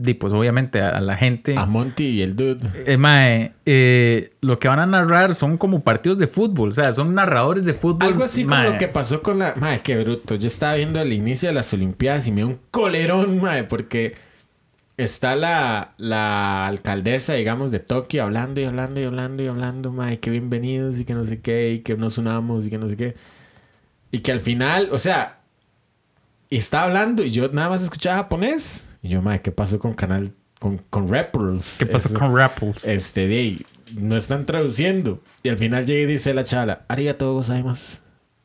[0.00, 2.58] di, pues obviamente a, a la gente, A Monty y el dude.
[2.86, 6.92] eh, mae, eh, lo que van a narrar son como partidos de fútbol, o sea,
[6.92, 8.08] son narradores de fútbol.
[8.08, 8.70] Algo así como mae.
[8.72, 9.54] lo que pasó con la...
[9.56, 10.36] Madre, qué bruto.
[10.36, 14.14] Yo estaba viendo el inicio de las Olimpiadas y me dio un colerón, madre, porque
[14.96, 20.18] está la, la alcaldesa, digamos, de Tokio hablando y hablando y hablando y hablando, madre,
[20.20, 22.96] que bienvenidos y que no sé qué, y que nos unamos y que no sé
[22.96, 23.14] qué.
[24.10, 25.40] Y que al final, o sea,
[26.50, 28.84] y estaba hablando y yo nada más escuchaba japonés.
[29.02, 31.76] Y yo, madre, ¿qué pasó con canal, con, con Rebels?
[31.78, 32.84] ¿Qué pasó con Rapples?
[32.84, 35.22] Este, de no están traduciendo.
[35.42, 37.98] Y al final llega y dice la chala, arigatou gozaimasu.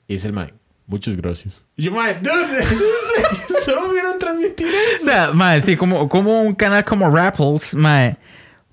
[0.07, 0.53] Y dice el mae,
[0.87, 1.65] muchos gracias.
[1.75, 2.63] Y yo, mae, dude.
[3.63, 5.05] Solo vieron transmitir O eso.
[5.05, 8.17] sea, mae, sí, como, como un canal como Rapples, mae,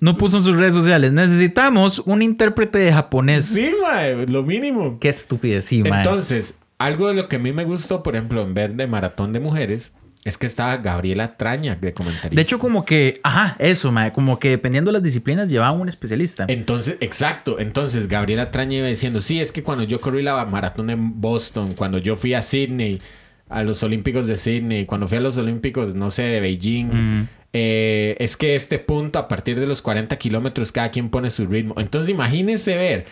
[0.01, 1.13] no puso en sus redes sociales.
[1.13, 3.47] Necesitamos un intérprete de japonés.
[3.47, 4.99] Sí, mae, lo mínimo.
[5.01, 6.03] Qué estupidez, sí, mae.
[6.03, 9.33] Entonces, algo de lo que a mí me gustó, por ejemplo, en ver de Maratón
[9.33, 9.93] de Mujeres,
[10.25, 12.35] es que estaba Gabriela Traña de comentarista.
[12.37, 15.89] De hecho, como que, ajá, eso, mae, como que dependiendo de las disciplinas llevaban un
[15.89, 16.45] especialista.
[16.49, 17.59] Entonces, exacto.
[17.59, 21.75] Entonces, Gabriela Traña iba diciendo, sí, es que cuando yo corrí la maratón en Boston,
[21.75, 23.01] cuando yo fui a Sydney,
[23.49, 28.17] a los Olímpicos de Sydney, cuando fui a los Olímpicos, no sé, de Beijing, eh,
[28.21, 31.75] es que este punto, a partir de los 40 kilómetros, cada quien pone su ritmo.
[31.79, 33.07] Entonces, imagínense ver,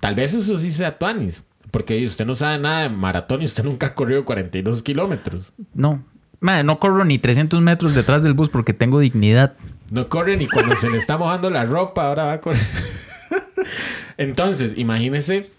[0.00, 3.64] tal vez eso sí sea Tuanis, porque usted no sabe nada de maratón y usted
[3.64, 5.52] nunca ha corrido 42 kilómetros.
[5.74, 6.04] No,
[6.40, 9.54] mae, no corro ni 300 metros detrás del bus porque tengo dignidad.
[9.90, 12.60] No corre ni cuando se le está mojando la ropa, ahora va a correr.
[14.16, 15.50] Entonces, imagínese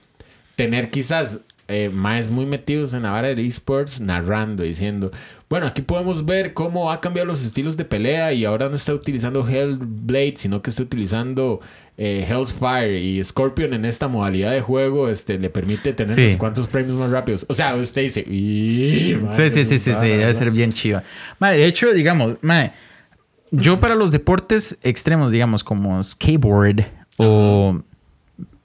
[0.56, 1.40] tener quizás
[1.70, 5.12] eh, más muy metidos en la vara de esports narrando, diciendo,
[5.50, 8.94] bueno, aquí podemos ver cómo ha cambiado los estilos de pelea y ahora no está
[8.94, 11.62] utilizando Hellblade, sino que está utilizando
[11.98, 16.22] eh, Hell's Fire y Scorpion en esta modalidad de juego este, le permite tener Sí.
[16.24, 17.46] unos cuantos premios más rápidos.
[17.50, 20.34] O sea, usted dice, "Ih, Sí, madre, sí, sí, sí, sí, debe ¿no?".
[20.34, 21.04] ser bien chiva.
[21.40, 22.38] Mae, de hecho, digamos,
[23.52, 26.86] yo para los deportes extremos, digamos, como skateboard
[27.18, 27.82] o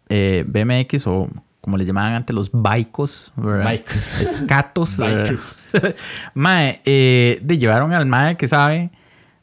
[0.08, 1.28] eh, BMX o
[1.64, 2.50] como le llamaban antes los.
[2.52, 3.32] Bikes.
[4.20, 4.96] Escatos.
[4.98, 5.56] Bikes.
[6.34, 8.90] mae, eh, de llevaron al mae que sabe.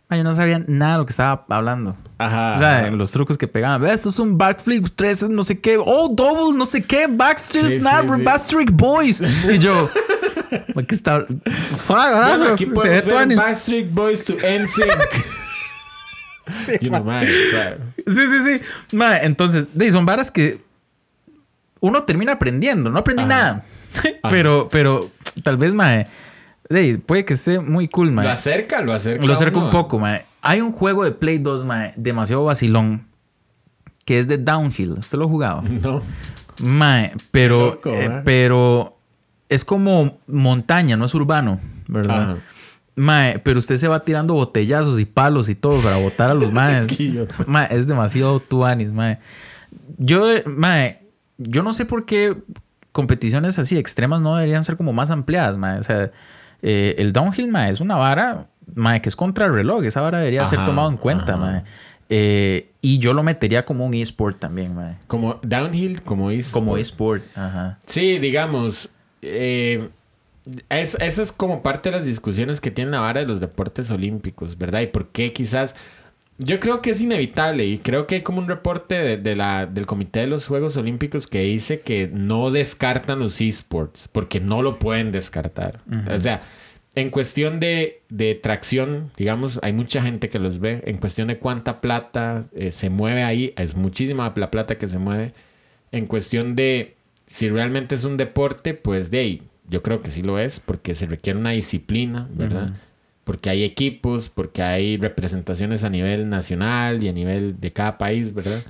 [0.08, 1.98] Mae, yo no sabía nada de lo que estaba hablando.
[2.20, 2.58] Ajá.
[2.58, 2.92] O sea, ajá.
[2.92, 3.84] los trucos que pegaban.
[3.88, 5.78] Esto es un backflip 3, no sé qué.
[5.84, 7.08] Oh, double, no sé qué.
[7.08, 8.24] Backstreet, Sí, sí.
[8.24, 9.24] Backstreet Boys.
[9.50, 9.90] Y yo.
[10.76, 11.26] Aquí está.
[11.76, 12.38] ¿Sabe, verdad?
[12.38, 13.36] Bueno, aquí Se- ve.
[13.36, 15.42] Backstreet Boys to NSYNC.
[16.66, 18.96] Sí, o sea, sí, sí, sí.
[18.96, 20.62] Ma, entonces, de, son varas que
[21.82, 22.90] uno termina aprendiendo.
[22.90, 23.28] No aprendí Ajá.
[23.28, 23.66] nada.
[24.30, 25.12] pero, pero
[25.44, 26.06] tal vez, ma,
[26.70, 28.24] de, puede que esté muy cool, ma.
[28.24, 29.26] Lo acerca, lo acerca.
[29.26, 29.68] Lo acerco uno.
[29.68, 30.22] un poco, ma.
[30.42, 33.08] Hay un juego de Play 2, ma, demasiado vacilón,
[34.06, 34.94] que es de Downhill.
[34.94, 35.64] ¿Usted lo ha jugado?
[35.82, 36.02] No.
[36.60, 38.96] Mae, pero, loco, eh, pero
[39.50, 42.22] es como montaña, no es urbano, ¿verdad?
[42.22, 42.38] Ajá.
[42.96, 46.52] Mae, pero usted se va tirando botellazos y palos y todo para botar a los
[46.54, 46.98] maes.
[47.48, 49.18] Mae, es demasiado tuanis, mae.
[49.98, 51.01] Yo, eh, mae,
[51.44, 52.38] yo no sé por qué
[52.92, 55.80] competiciones así extremas no deberían ser como más ampliadas, mae.
[55.80, 56.12] O sea,
[56.62, 59.84] eh, el downhill, mae, es una vara, mae, que es contra el reloj.
[59.86, 61.64] Esa vara debería ser tomado en cuenta, mae.
[62.10, 64.98] Eh, y yo lo metería como un eSport también, mae.
[65.08, 66.52] Como downhill, como dice.
[66.52, 67.80] Como eSport, ajá.
[67.86, 68.90] Sí, digamos.
[69.22, 69.90] eh,
[70.70, 73.92] es, esa es como parte de las discusiones que tiene la vara de los deportes
[73.92, 74.82] olímpicos, ¿verdad?
[74.82, 75.76] Y por qué quizás.
[76.38, 79.68] Yo creo que es inevitable y creo que hay como un reporte de, de la,
[79.68, 84.62] del Comité de los Juegos Olímpicos que dice que no descartan los esports porque no
[84.62, 85.82] lo pueden descartar.
[86.10, 86.42] O sea,
[86.96, 90.82] en cuestión de, de tracción, digamos, hay mucha gente que los ve.
[90.86, 94.98] En cuestión de cuánta plata eh, se mueve ahí, es muchísima la plata que se
[94.98, 95.34] mueve.
[95.92, 96.96] En cuestión de
[97.28, 100.96] si realmente es un deporte, pues de ahí, yo creo que sí lo es, porque
[100.96, 102.74] se requiere una disciplina, ¿verdad?
[103.24, 108.34] Porque hay equipos, porque hay representaciones a nivel nacional y a nivel de cada país,
[108.34, 108.62] ¿verdad?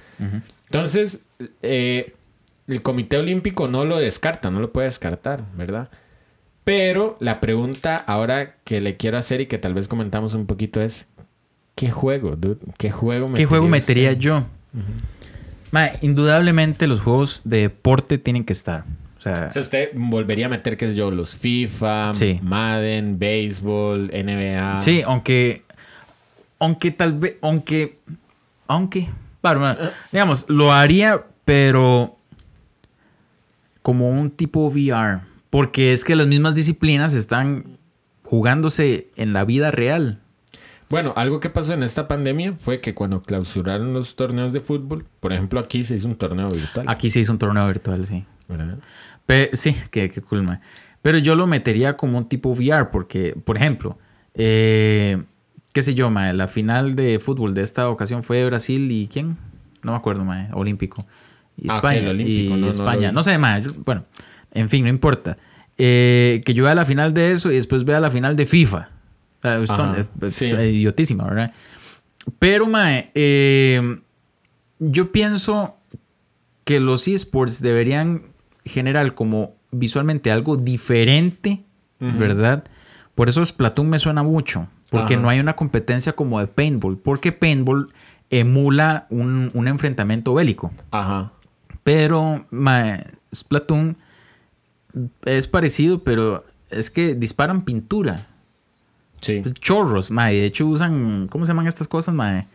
[0.66, 1.22] Entonces,
[1.62, 2.14] eh,
[2.68, 5.89] el Comité Olímpico no lo descarta, no lo puede descartar, ¿verdad?
[6.64, 10.82] Pero la pregunta ahora que le quiero hacer y que tal vez comentamos un poquito
[10.82, 11.08] es,
[11.76, 12.60] ¿qué juego, dude?
[12.78, 13.78] ¿Qué juego ¿Qué juego usted?
[13.78, 14.45] metería yo?
[16.02, 18.84] Indudablemente los juegos de deporte tienen que estar.
[19.22, 22.40] O sea, O sea, usted volvería a meter, qué sé yo, los FIFA, Sí.
[22.42, 24.80] Madden, béisbol, NBA.
[24.80, 25.62] sí, aunque.
[26.58, 27.38] Aunque tal vez.
[27.42, 28.00] Aunque.
[28.68, 29.08] Aunque.
[29.42, 29.78] Claro, mae,
[30.12, 32.18] digamos, lo haría, pero.
[33.84, 35.22] Como un tipo VR.
[35.52, 37.78] Porque es que las mismas disciplinas están
[38.24, 40.20] jugándose en la vida real.
[40.90, 45.06] Bueno, algo que pasó en esta pandemia fue que cuando clausuraron los torneos de fútbol,
[45.20, 46.86] por ejemplo, aquí se hizo un torneo virtual.
[46.90, 48.26] Aquí se hizo un torneo virtual, sí.
[48.50, 48.78] ¿verdad?
[49.26, 50.60] Pe- sí, qué, qué cool, mae.
[51.02, 53.98] Pero yo lo metería como un tipo VR, porque, por ejemplo,
[54.36, 55.22] eh,
[55.74, 59.38] qué sé yo, mae, la final de fútbol de esta ocasión fue Brasil y ¿quién?
[59.84, 61.04] No me acuerdo, mae, olímpico.
[61.58, 62.10] Y Ah, España.
[62.10, 63.12] olímpico, y no, España.
[63.12, 64.06] No, sé, mae, yo- bueno,
[64.52, 65.38] en fin, no importa.
[65.78, 68.90] Eh, que yo vea la final de eso y después vea la final de FIFA.
[69.40, 70.46] O sea, esto- Ajá, es- sí.
[70.46, 71.52] es idiotísima, ¿verdad?
[72.38, 74.00] Pero, mae, eh,
[74.78, 75.78] yo pienso
[76.64, 78.31] que los esports deberían
[78.66, 81.64] generar como visualmente algo diferente,
[81.99, 82.64] ¿verdad?
[83.16, 84.68] Por eso Splatoon me suena mucho.
[84.89, 85.24] Porque Ajá.
[85.24, 86.97] no hay una competencia como de paintball.
[86.97, 87.88] Porque paintball
[88.30, 90.72] emula un, un enfrentamiento bélico.
[90.91, 91.32] Ajá.
[91.84, 93.97] Pero mae, Splatoon
[95.26, 98.28] es parecido, pero es que disparan pintura.
[99.22, 99.39] Sí.
[99.41, 100.36] Pues, chorros, mae.
[100.36, 101.28] De hecho usan...
[101.30, 102.47] ¿Cómo se llaman estas cosas, mae?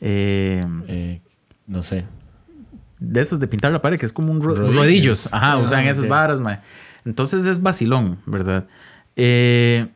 [0.00, 1.20] Eh, Eh,
[1.66, 2.04] no sé.
[3.10, 4.76] De esos de pintar la pared, que es como un ro- Rodillos.
[4.76, 5.34] rodillos.
[5.34, 6.10] Ajá, Ah, usan esas ok.
[6.10, 6.60] varas, mae.
[7.04, 8.66] Entonces es vacilón, ¿verdad?
[9.16, 9.86] Eh,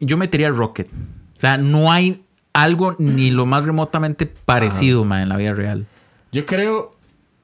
[0.00, 0.88] yo metería Rocket.
[1.36, 5.86] O sea, no hay algo ni lo más remotamente parecido, mae, en la vida real.
[6.32, 6.90] Yo creo,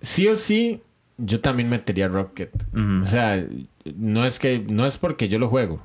[0.00, 0.82] sí o sí,
[1.18, 2.50] yo también metería Rocket.
[3.02, 3.44] O sea,
[3.96, 5.80] no es que, no es porque yo lo juego,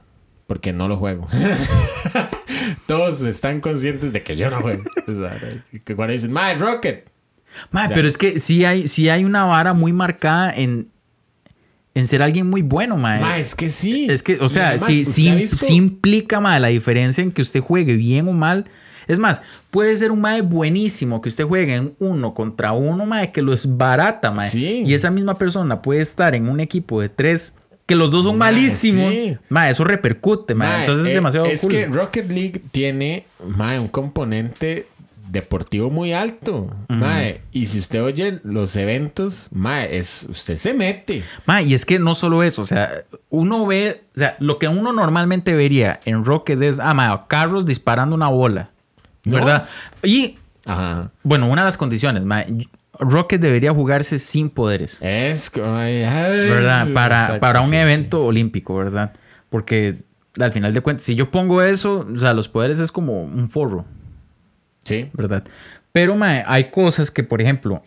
[0.47, 1.27] porque no lo juego.
[2.87, 4.83] Todos están conscientes de que yo no juego.
[5.07, 5.39] O sea,
[5.83, 7.09] que cuando dicen, My Rocket.
[7.71, 7.95] Mae, Ya.
[7.95, 10.87] pero es que sí hay, sí hay una vara muy marcada en,
[11.93, 13.19] en ser alguien muy bueno, mae.
[13.19, 14.07] Ma, es que sí.
[14.09, 17.59] Es que, o sea, además, sí, ¿usted sí, implica, mae, la diferencia en que usted
[17.61, 18.65] juegue bien o mal.
[19.07, 19.41] Es más,
[19.71, 23.51] puede ser un mae buenísimo que usted juegue en uno contra uno, mae, que lo
[23.51, 24.49] es barata, mae.
[24.49, 24.83] Sí.
[24.85, 28.37] Y esa misma persona puede estar en un equipo de tres que los dos son
[28.37, 29.11] malísimos.
[29.11, 29.37] sí.
[29.49, 30.69] Mae, eso repercute, mae.
[30.69, 31.71] Ma, Entonces es eh, demasiado Es cool.
[31.71, 34.87] que Rocket League tiene, ma, un componente
[35.31, 36.69] deportivo muy alto.
[36.89, 37.21] ma,
[37.51, 41.23] y si usted oye los eventos, ma, es, usted se mete.
[41.45, 44.67] Ma, y es que no solo eso, o sea, uno ve, o sea, lo que
[44.67, 48.71] uno normalmente vería en Rocket es, ah, ma, carros disparando una bola,
[49.23, 49.35] No.
[49.37, 49.67] ¿verdad?
[50.03, 51.11] Y, Ajá.
[51.23, 52.43] bueno, una de las condiciones, ma,
[52.99, 56.87] Rocket debería jugarse sin poderes, Es como, ay, ay, ¿verdad?
[56.93, 59.13] Para, para un evento olímpico, ¿verdad?
[59.49, 60.03] Porque
[60.39, 63.49] al final de cuentas, si yo pongo eso, o sea, los poderes es como un
[63.49, 63.85] forro,
[64.83, 65.09] Sí.
[65.13, 65.43] ¿verdad?
[65.91, 67.83] Pero, ma, hay cosas que, por ejemplo,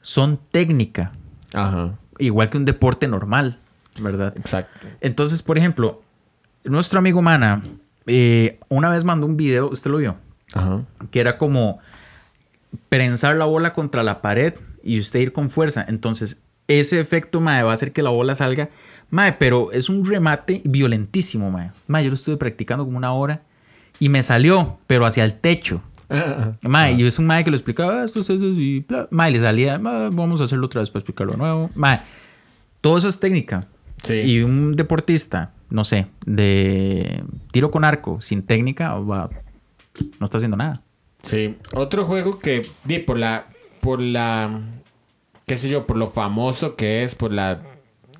[0.00, 1.12] son técnica,
[1.52, 1.98] Ajá.
[2.18, 3.58] igual que un deporte normal,
[3.98, 4.34] ¿verdad?
[4.36, 4.86] Exacto.
[5.00, 6.02] Entonces, por ejemplo,
[6.64, 7.62] nuestro amigo Mana
[8.06, 10.16] eh, una vez mandó un video, ¿usted lo vio?
[10.52, 10.82] Ajá.
[11.10, 11.78] Que era como
[12.88, 15.84] prensar la bola contra la pared y usted ir con fuerza.
[15.86, 18.70] Entonces, ese efecto, mae, va a hacer que la bola salga.
[19.10, 21.72] Mae, pero es un remate violentísimo, mae.
[21.86, 23.42] Mae, yo lo estuve practicando como una hora
[23.98, 25.82] y me salió, pero hacia el techo.
[26.62, 29.06] Mae, y es un mae que lo explicaba, "Ah, esto es eso y bla.
[29.10, 31.70] Mae, le salía, "Ah, vamos a hacerlo otra vez para explicarlo de nuevo.
[31.74, 32.00] Mae,
[32.80, 33.66] todo eso es técnica.
[34.02, 34.14] Sí.
[34.14, 39.30] Y un deportista, no sé, de tiro con arco, sin técnica, va-
[40.18, 40.80] no está haciendo nada.
[41.22, 41.56] Sí.
[41.74, 43.46] Otro juego que, di, por la,
[43.80, 44.62] por la,
[45.46, 47.60] qué sé yo, por lo famoso que es, por la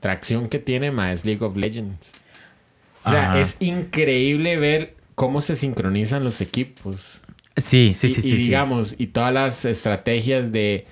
[0.01, 2.13] tracción que tiene, ma, es League of Legends.
[3.05, 3.41] O sea, Ajá.
[3.41, 7.23] es increíble ver cómo se sincronizan los equipos.
[7.57, 8.37] Sí, sí, y, sí, y sí.
[8.37, 8.45] sí.
[8.47, 10.87] digamos, y todas las estrategias de,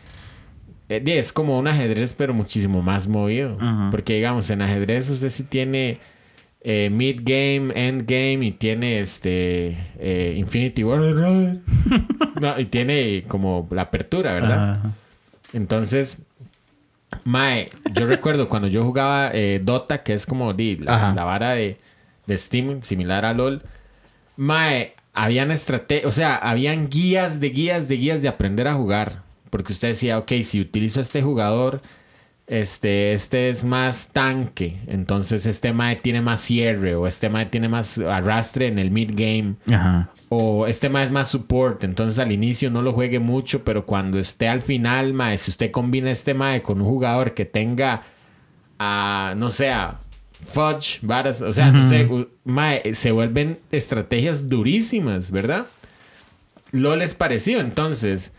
[0.89, 3.59] eh, es como un ajedrez, pero muchísimo más movido.
[3.91, 5.99] Porque, digamos, en ajedrez usted sí tiene
[6.61, 11.01] eh, mid game, end game y tiene este eh, Infinity War.
[12.41, 14.93] No, y tiene como la apertura, ¿verdad?
[15.53, 16.23] Entonces,
[17.25, 21.15] Mae, yo recuerdo cuando yo jugaba eh, Dota, que es como di, la, Ajá.
[21.15, 21.79] la vara de,
[22.27, 23.63] de Steam, similar a LOL.
[24.37, 29.23] Mae, habían estrategias, o sea, habían guías de guías de guías de aprender a jugar.
[29.51, 31.81] Porque usted decía, ok, si utilizo a este jugador,
[32.47, 34.79] este, este es más tanque.
[34.87, 36.95] Entonces este Mae tiene más cierre.
[36.97, 39.55] O este Mae tiene más arrastre en el mid game.
[39.67, 40.11] Ajá.
[40.31, 44.19] O este más es más support, entonces al inicio no lo juegue mucho, pero cuando
[44.19, 48.03] esté al final, mae, si usted combina este mae con un jugador que tenga,
[48.79, 49.73] no sé,
[50.53, 52.09] fudge, varas, o sea, no sé,
[52.45, 55.67] mae, se vuelven estrategias durísimas, ¿verdad?
[56.73, 58.33] LOL es parecido, entonces,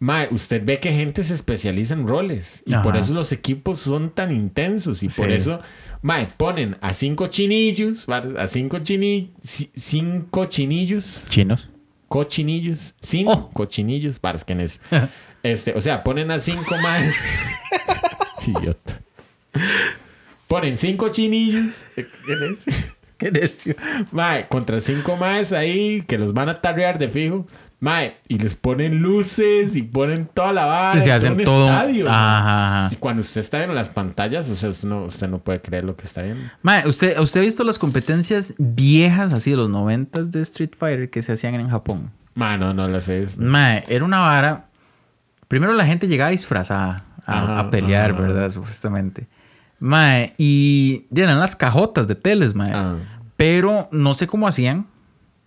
[0.00, 4.10] mae, usted ve que gente se especializa en roles y por eso los equipos son
[4.10, 5.60] tan intensos y por eso
[6.02, 11.66] Mae, ponen a cinco chinillos, varas, a cinco chini, ci- cinco chinillos, Chinos.
[12.08, 13.50] cochinillos, cinco Oh.
[13.54, 14.80] cochinillos, varas que necio.
[15.42, 17.14] Este, o sea, ponen a cinco más.
[18.46, 19.00] Idiota.
[20.54, 21.84] Ponen cinco chinillos.
[21.96, 22.72] ¿Qué necio?
[23.18, 23.74] Qué necio.
[24.12, 27.44] Mae, contra cinco más ahí que los van a tarrear de fijo.
[27.80, 30.92] Mae, y les ponen luces y ponen toda la vara.
[30.92, 31.66] Sí, se hacen un todo.
[31.66, 32.14] estadio, mae.
[32.14, 32.88] Ajá.
[32.92, 35.84] Y cuando usted está viendo las pantallas, o sea, usted no, usted no puede creer
[35.84, 36.44] lo que está viendo.
[36.62, 41.10] Mae, ¿usted, ¿usted ha visto las competencias viejas, así de los noventas de Street Fighter
[41.10, 42.12] que se hacían en Japón?
[42.36, 43.26] Mae, no, no lo sé.
[43.38, 44.66] Mae, era una vara.
[45.48, 48.20] Primero la gente llegaba disfrazada a, Ajá, a pelear, ajá.
[48.20, 48.50] ¿verdad?
[48.50, 49.26] Supuestamente.
[49.78, 52.72] Mae, y eran las cajotas de teles, mae.
[52.72, 52.96] Ah.
[53.36, 54.86] Pero no sé cómo hacían,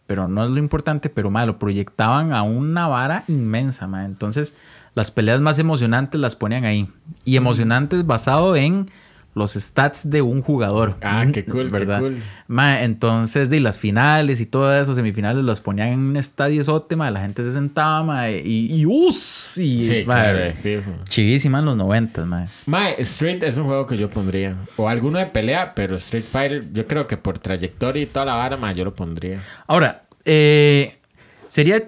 [0.06, 4.06] pero no es lo importante, pero mae, lo proyectaban a una vara inmensa, mae.
[4.06, 4.56] Entonces,
[4.96, 6.90] las peleas más emocionantes las ponían ahí.
[7.24, 8.90] Y emocionantes basado en
[9.38, 10.98] los stats de un jugador.
[11.02, 12.00] Ah, qué cool, ¿verdad?
[12.00, 12.18] qué cool.
[12.48, 16.64] Ma, entonces, de las finales y todo eso, semifinales, los ponían en un estadio
[16.96, 19.58] ma, la gente se sentaba, ma, y, y ¡us!
[19.58, 20.84] Y, Sí, ma, claro, eh.
[21.08, 22.48] Chivísima en los noventas, ma.
[22.66, 24.58] Mae, Street es un juego que yo pondría.
[24.76, 28.36] O alguno de pelea, pero Street Fighter, yo creo que por trayectoria y toda la
[28.36, 29.42] vara, yo lo pondría.
[29.68, 31.00] Ahora, eh,
[31.48, 31.82] sería,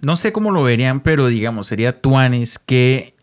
[0.00, 3.13] no sé cómo lo verían, pero digamos, sería tuanis que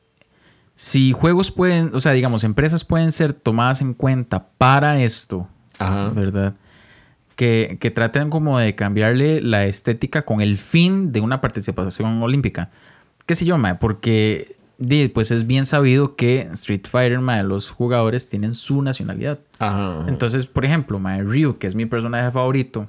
[0.82, 6.10] si juegos pueden, o sea, digamos, empresas pueden ser tomadas en cuenta para esto, Ajá.
[6.10, 6.56] ¿verdad?
[7.36, 12.72] Que, que traten como de cambiarle la estética con el fin de una participación olímpica.
[13.28, 13.76] ¿Qué sé yo, mae?
[13.76, 14.56] Porque
[15.14, 19.38] pues es bien sabido que Street Fighter, mae, los jugadores tienen su nacionalidad.
[19.60, 20.00] Ajá.
[20.00, 20.10] ajá.
[20.10, 22.88] Entonces, por ejemplo, mae, Ryu, que es mi personaje favorito,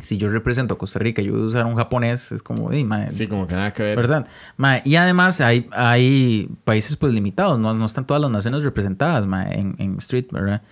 [0.00, 2.72] si yo represento a Costa Rica y yo voy a usar un japonés, es como,
[2.72, 3.96] "Ey, mae, sí, como que nada que ver.
[3.96, 4.26] ¿verdad?
[4.56, 9.26] Mae, y además hay, hay países pues limitados, no, no están todas las naciones representadas
[9.26, 10.62] mae, en, en Street, ¿verdad?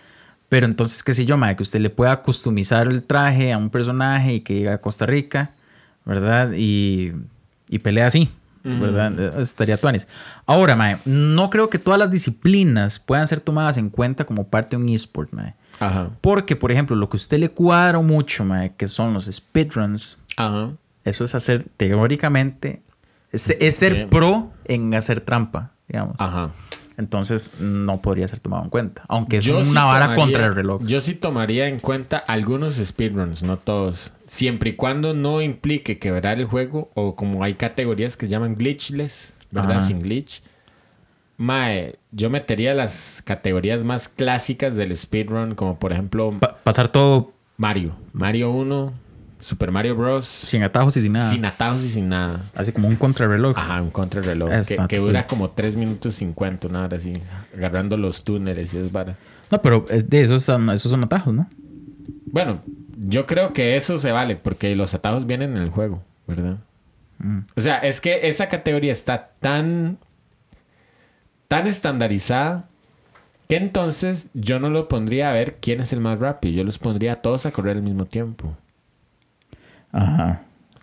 [0.48, 3.70] Pero entonces, qué sé yo, mae, que usted le pueda customizar el traje a un
[3.70, 5.52] personaje y que llegue a Costa Rica,
[6.04, 6.52] ¿verdad?
[6.56, 7.12] Y,
[7.68, 8.28] y pelea así,
[8.64, 9.12] ¿verdad?
[9.18, 10.08] Eh, Estaría tuanis.
[10.46, 14.76] Ahora, mae, no creo que todas las disciplinas puedan ser tomadas en cuenta como parte
[14.76, 15.54] de un esport, mae.
[15.80, 16.10] Ajá.
[16.20, 20.18] Porque, por ejemplo, lo que a usted le cuadra mucho, mae, que son los speedruns,
[20.36, 20.70] Ajá.
[21.04, 22.82] eso es hacer, teóricamente,
[23.32, 24.10] es, es ser Bien.
[24.10, 26.14] pro en hacer trampa, digamos.
[26.18, 26.50] Ajá.
[26.96, 29.04] Entonces, no podría ser tomado en cuenta.
[29.08, 30.82] Aunque es Yo una sí vara tomaría- contra el reloj.
[30.84, 34.12] Yo sí tomaría en cuenta algunos speedruns, no todos.
[34.26, 38.54] Siempre y cuando no implique quebrar el juego o como hay categorías que se llaman
[38.54, 39.78] glitchless, ¿verdad?
[39.78, 39.82] Ajá.
[39.82, 40.42] Sin glitch.
[41.40, 47.32] Mae, yo metería las categorías más clásicas del speedrun, como por ejemplo Pa- pasar todo
[47.56, 47.94] Mario.
[48.12, 48.92] Mario 1,
[49.40, 50.26] Super Mario Bros.
[50.26, 51.30] sin atajos y sin nada.
[51.30, 52.42] Sin atajos y sin nada.
[52.54, 53.56] Así como un contrarreloj.
[53.56, 54.50] Ajá, un contrarreloj.
[54.86, 57.14] Que, dura como 3 minutos 50, una hora así.
[57.56, 59.16] Agarrando los túneles y es varas.
[59.50, 61.48] No, pero es de esos, son- esos son atajos, ¿no?
[62.26, 62.60] Bueno,
[62.98, 66.58] yo creo que eso se vale porque los atajos vienen en el juego, ¿verdad?
[67.18, 67.38] Mm.
[67.56, 69.96] O sea, es que esa categoría está tan
[71.50, 72.68] tan estandarizada
[73.48, 76.78] que entonces yo no lo pondría a ver quién es el más rápido, yo los
[76.78, 78.56] pondría a todos a correr al mismo tiempo.
[79.90, 80.42] Ajá.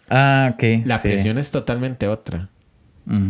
[0.10, 0.86] Ah, ok.
[0.86, 1.08] La sí.
[1.08, 2.50] presión es totalmente otra.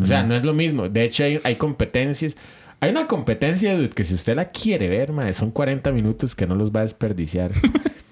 [0.02, 0.90] O sea, no es lo mismo.
[0.90, 2.36] De hecho, hay, hay competencias.
[2.80, 6.48] Hay una competencia, dude, que si usted la quiere ver, mae, son 40 minutos que
[6.48, 7.52] no los va a desperdiciar.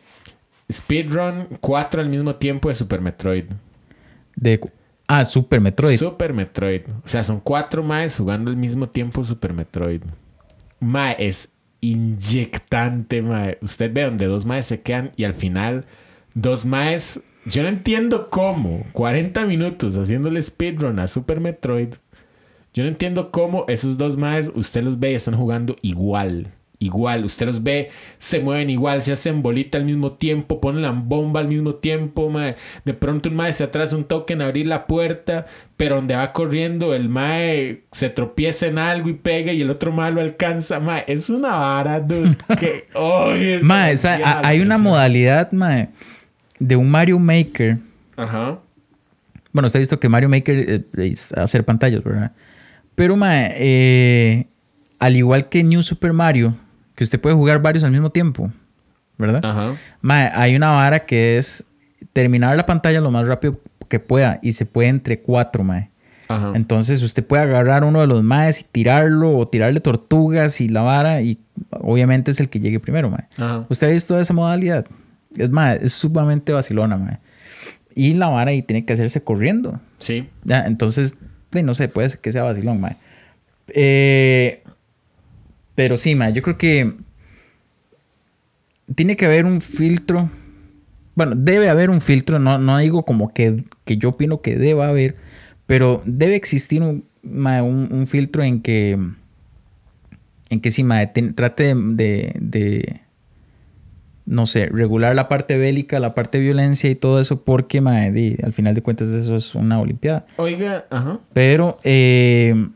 [0.71, 3.45] Speedrun 4 al mismo tiempo de Super Metroid.
[4.35, 4.59] De,
[5.07, 5.97] ah, Super Metroid.
[5.97, 6.81] Super Metroid.
[7.03, 10.01] O sea, son cuatro maes jugando al mismo tiempo Super Metroid.
[10.79, 11.49] Mae, es
[11.81, 13.57] inyectante, mae.
[13.61, 15.85] Usted ve donde dos maes se quedan y al final
[16.33, 17.21] dos maes...
[17.45, 18.83] Yo no entiendo cómo.
[18.93, 21.95] 40 minutos haciéndole speedrun a Super Metroid.
[22.73, 26.54] Yo no entiendo cómo esos dos maes, usted los ve y están jugando igual.
[26.79, 30.91] Igual, usted los ve, se mueven igual, se hacen bolita al mismo tiempo, ponen la
[30.91, 32.57] bomba al mismo tiempo, mae.
[32.83, 35.45] De pronto un mae se atrasa un toque en abrir la puerta,
[35.77, 39.93] pero donde va corriendo el mae se tropieza en algo y pega y el otro
[39.93, 41.05] mae lo alcanza, mae.
[41.07, 42.87] Es una vara, dude, que...
[42.93, 43.95] ¡ay, es Mae,
[44.43, 45.89] hay una modalidad, mae,
[46.59, 47.77] de un Mario Maker.
[48.17, 48.59] Ajá.
[49.53, 52.33] Bueno, usted ha visto que Mario Maker eh, es hacer pantallas, ¿verdad?
[52.95, 54.47] Pero, mae, eh,
[54.99, 56.55] al igual que New Super Mario,
[56.95, 58.51] que usted puede jugar varios al mismo tiempo,
[59.17, 59.43] ¿verdad?
[59.43, 59.75] Ajá.
[60.01, 61.65] Mae, hay una vara que es
[62.13, 65.91] terminar la pantalla lo más rápido que pueda y se puede entre cuatro, mae.
[66.27, 66.53] Ajá.
[66.55, 70.81] Entonces usted puede agarrar uno de los maes y tirarlo o tirarle tortugas y la
[70.81, 71.37] vara y
[71.69, 73.27] obviamente es el que llegue primero, mae.
[73.37, 73.65] Ajá.
[73.69, 74.85] ¿Usted ha visto esa modalidad?
[75.35, 77.19] Es, mae, es sumamente vacilona, mae.
[77.93, 79.79] Y la vara ahí tiene que hacerse corriendo.
[79.99, 80.27] Sí.
[80.43, 81.17] Ya, entonces,
[81.51, 82.97] no sé, puede ser que sea vacilón, mae.
[83.67, 84.63] Eh,
[85.75, 86.93] pero sí, mae, yo creo que
[88.93, 90.29] tiene que haber un filtro.
[91.15, 94.89] Bueno, debe haber un filtro, no, no digo como que, que yo opino que deba
[94.89, 95.15] haber,
[95.65, 98.97] pero debe existir un, mae, un, un filtro en que,
[100.49, 103.01] en que sí, ten- trate de, de- de,
[104.25, 107.79] no sé, regular la parte bélica, la parte de violencia y todo eso, porque,
[108.11, 110.25] di, al final de cuentas eso es una olimpiada.
[110.37, 111.19] Oiga, ajá.
[111.33, 112.69] Pero, eh,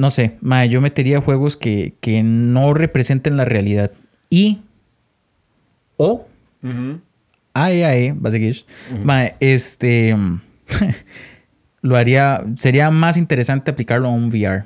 [0.00, 3.92] no sé, mae, yo metería juegos que, que no representen la realidad.
[4.30, 4.60] Y,
[5.98, 6.26] o,
[6.62, 7.00] Ujú.
[7.52, 8.64] AEAE, va a seguir,
[9.04, 10.16] mae, este,
[11.82, 14.64] lo haría, sería más interesante aplicarlo a un VR.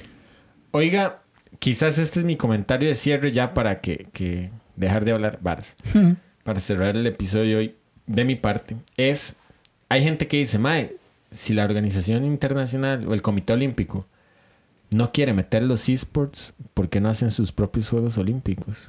[0.71, 1.23] Oiga,
[1.59, 5.75] quizás este es mi comentario de cierre ya para que, que dejar de hablar varas.
[6.45, 7.75] para cerrar el episodio hoy,
[8.07, 9.35] de mi parte, es,
[9.89, 10.95] hay gente que dice, Mae,
[11.33, 14.07] si la organización internacional o el Comité Olímpico
[14.95, 18.89] no quiere meter los esports, ¿por qué no hacen sus propios Juegos Olímpicos?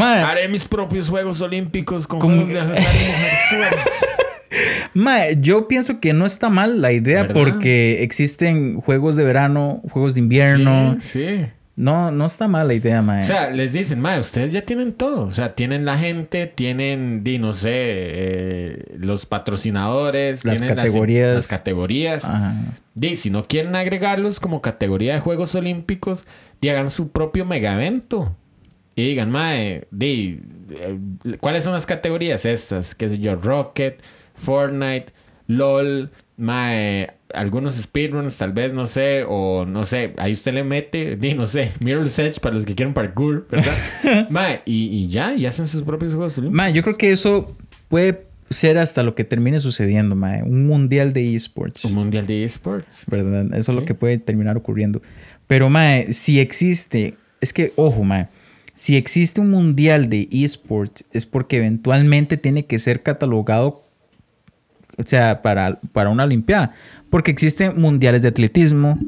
[0.00, 2.54] Haré mis propios Juegos Olímpicos con Como- de
[5.40, 7.34] yo pienso que no está mal la idea ¿Verdad?
[7.34, 10.96] porque existen juegos de verano, juegos de invierno.
[11.00, 11.46] Sí, sí.
[11.76, 13.22] No, no está mal la idea, mae.
[13.22, 15.26] O sea, les dicen, mae, ustedes ya tienen todo.
[15.26, 21.34] O sea, tienen la gente, tienen, di, no sé, eh, los patrocinadores, Las tienen categorías.
[21.34, 22.24] Las, categorías.
[22.24, 22.54] Ajá.
[22.94, 26.26] Di, si no quieren agregarlos como categoría de Juegos Olímpicos,
[26.60, 28.36] di, hagan su propio mega evento.
[28.94, 30.96] Y digan, mae, di, eh,
[31.40, 32.94] ¿cuáles son las categorías estas?
[32.94, 33.34] ¿Qué sé yo?
[33.34, 34.00] Rocket,
[34.36, 35.06] Fortnite,
[35.48, 41.16] LOL, mae, algunos speedruns tal vez, no sé, o no sé, ahí usted le mete,
[41.16, 43.74] di, no sé, Mirror's Edge para los que quieren parkour, ¿verdad?
[44.30, 46.38] mae, y, y ya, y hacen sus propios Juegos.
[46.50, 47.56] Mae, yo creo que eso
[47.88, 50.42] puede ser hasta lo que termine sucediendo, mae.
[50.42, 51.84] Un mundial de esports.
[51.84, 53.04] Un mundial de esports.
[53.06, 53.46] ¿verdad?
[53.54, 55.02] Eso es lo que puede terminar ocurriendo.
[55.46, 58.28] Pero, mae, si existe, es que, ojo, mae,
[58.74, 63.83] si existe un mundial de esports es porque eventualmente tiene que ser catalogado,
[64.98, 66.74] o sea, para, para una olimpiada.
[67.10, 68.98] Porque existen mundiales de atletismo,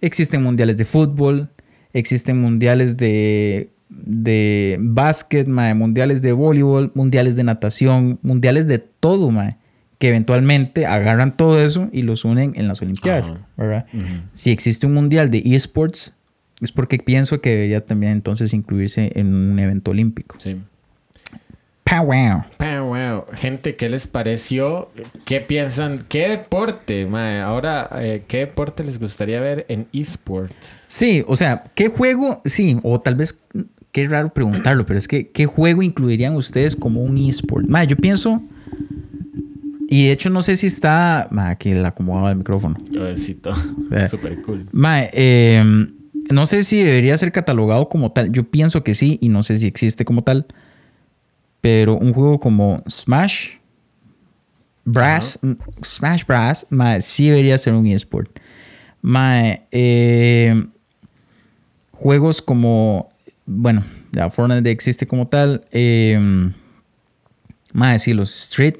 [0.00, 1.50] existen mundiales de fútbol,
[1.92, 9.30] existen mundiales de, de básquet, mae, mundiales de voleibol, mundiales de natación, mundiales de todo,
[9.30, 9.56] mae.
[9.98, 13.48] Que eventualmente agarran todo eso y los unen en las Olimpiadas, Ajá.
[13.56, 13.86] ¿verdad?
[14.34, 16.14] Si existe un mundial de esports,
[16.60, 20.36] es porque pienso que debería también entonces incluirse en un evento olímpico.
[20.38, 20.56] Sí.
[21.88, 22.42] ¡Pow, wow!
[22.58, 23.24] Ah, wow.
[23.36, 24.90] Gente, ¿qué les pareció?
[25.24, 26.04] ¿Qué piensan?
[26.08, 27.40] ¿Qué deporte, mae?
[27.40, 30.50] Ahora, eh, ¿qué deporte les gustaría ver en eSport?
[30.88, 32.38] Sí, o sea, ¿qué juego?
[32.44, 33.40] Sí, o tal vez,
[33.92, 37.68] qué raro preguntarlo, pero es que, ¿qué juego incluirían ustedes como un esport?
[37.68, 38.42] Ma, yo pienso,
[39.88, 42.76] y de hecho no sé si está, ma, aquí el acomodado del micrófono.
[42.90, 43.54] Yo necesito.
[44.10, 44.68] Súper cool.
[44.72, 45.62] Ma, eh,
[46.32, 48.32] no sé si debería ser catalogado como tal.
[48.32, 50.48] Yo pienso que sí y no sé si existe como tal.
[51.60, 53.56] Pero un juego como Smash,
[54.84, 55.38] Brass,
[55.84, 56.66] Smash Brass,
[57.00, 58.38] sí debería ser un eSport.
[59.72, 60.64] Eh,
[61.92, 63.10] juegos como,
[63.46, 65.64] bueno, ya Fortnite existe como tal.
[65.72, 66.52] Eh,
[67.72, 68.76] ma, sí, los Street.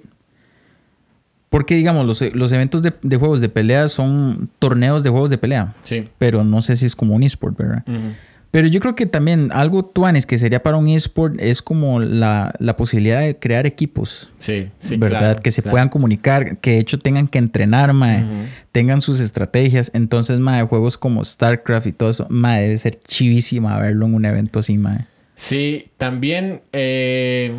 [1.49, 5.39] Porque, digamos, los, los eventos de, de juegos de pelea son torneos de juegos de
[5.39, 5.75] pelea.
[5.83, 6.09] Sí.
[6.19, 7.85] Pero no sé si es como un eSport, ¿verdad?
[7.87, 8.15] Ujú.
[8.57, 12.55] Pero yo creo que también algo tuanes que sería para un eSport es como la,
[12.59, 14.31] la posibilidad de crear equipos.
[14.39, 14.97] Sí, sí.
[14.97, 15.19] ¿Verdad?
[15.19, 15.73] claro, que se claro.
[15.73, 18.25] puedan comunicar, que de hecho tengan que entrenar, mae,
[18.73, 19.91] tengan sus estrategias.
[19.93, 24.25] Entonces, mae, juegos como StarCraft y todo eso, mae, debe ser chivísima verlo en un
[24.25, 25.05] evento así, mae.
[25.35, 27.55] Sí, también eh,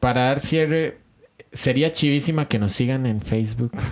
[0.00, 0.98] para dar cierre,
[1.50, 3.72] sería chivísima que nos sigan en Facebook.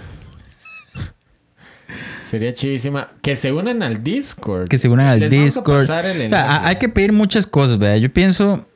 [2.31, 4.69] sería chivísima que se unan al Discord.
[4.69, 5.83] Que se unan al Les Discord.
[5.83, 7.97] O sea, hay que pedir muchas cosas, ¿verdad?
[7.97, 8.67] Yo pienso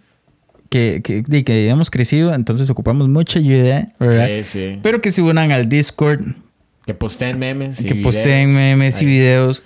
[0.71, 4.27] que, que, que hemos crecido, entonces ocupamos mucha ayuda, ¿verdad?
[4.27, 4.81] Sí, sí.
[4.83, 6.21] Pero que se unan al Discord,
[6.85, 7.81] Que posteen memes.
[7.81, 9.63] y que posteen memes y videos,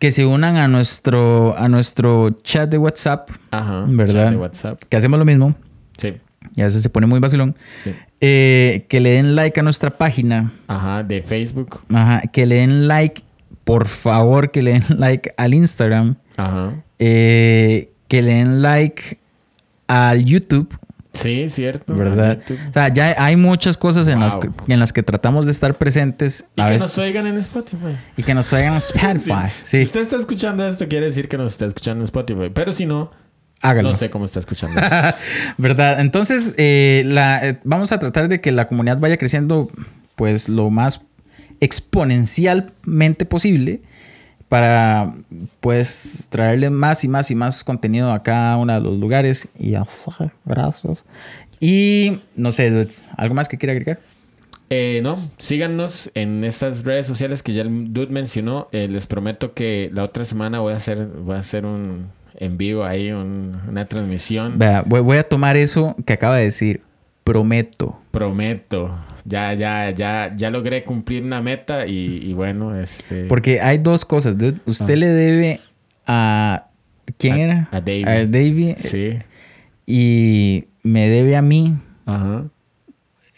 [0.00, 3.84] que se unan a nuestro, a nuestro chat de WhatsApp, Ajá.
[3.86, 4.24] ¿Verdad?
[4.24, 4.82] chat de WhatsApp.
[4.88, 5.54] que hacemos lo mismo,
[5.96, 6.14] Sí.
[6.56, 7.56] y a veces se pone muy vacilón.
[7.84, 7.94] sí.
[8.20, 11.82] Eh, que le den like a nuestra página, Ajá, de Facebook.
[11.94, 13.22] Ajá, que le den like,
[13.68, 16.72] por favor, que le den like al Instagram, Ajá.
[16.98, 19.18] eh, que le den like
[19.86, 20.68] al YouTube,
[21.12, 21.94] Sí, cierto.
[21.96, 22.38] ¿verdad?
[22.70, 25.76] O sea, ya hay muchas cosas en, las que, en las que tratamos de estar
[25.76, 27.96] presentes Y a que nos oigan en Spotify.
[28.16, 28.92] y que nos oigan en Sí.
[28.94, 29.52] Spotify.
[29.62, 32.50] Si usted está escuchando esto, quiere decir que nos está escuchando en Spotify.
[32.54, 33.10] Pero si no,
[33.62, 33.90] hágalo.
[33.90, 34.80] no sé cómo está escuchando.
[34.80, 34.96] esto.
[35.58, 35.98] ¿Verdad?
[36.00, 39.68] Entonces, eh, la, eh, vamos a tratar de que la comunidad vaya creciendo,
[40.14, 41.00] pues, lo más
[41.60, 43.80] exponencialmente posible
[44.48, 45.12] para,
[45.60, 49.48] pues, traerle más y más y más contenido a cada uno de los lugares.
[49.58, 49.74] Y
[50.46, 51.04] gracias.
[51.60, 52.86] Y, no sé,
[53.16, 54.00] ¿algo más que quiera agregar?
[54.70, 58.68] Eh, no, síganos en estas redes sociales que ya el Dude mencionó.
[58.72, 62.06] Eh, les prometo que la otra semana voy a hacer, voy a hacer un
[62.40, 64.58] en vivo ahí, un- una transmisión.
[64.58, 66.82] Vea, voy, voy a tomar eso que acaba de decir.
[67.32, 68.00] Prometo.
[68.10, 68.98] Prometo.
[69.24, 73.24] Ya, ya, ya, ya logré cumplir una meta y, y bueno, este.
[73.26, 74.58] Porque hay dos cosas, dude.
[74.64, 75.60] Usted le debe
[76.06, 76.68] a...
[77.18, 77.68] ¿Quién A- era?
[77.70, 78.04] a Davey.
[78.04, 78.74] A Davey.
[78.78, 79.18] Sí.
[79.86, 81.76] Y me debe a mí
[82.06, 82.44] Ajá.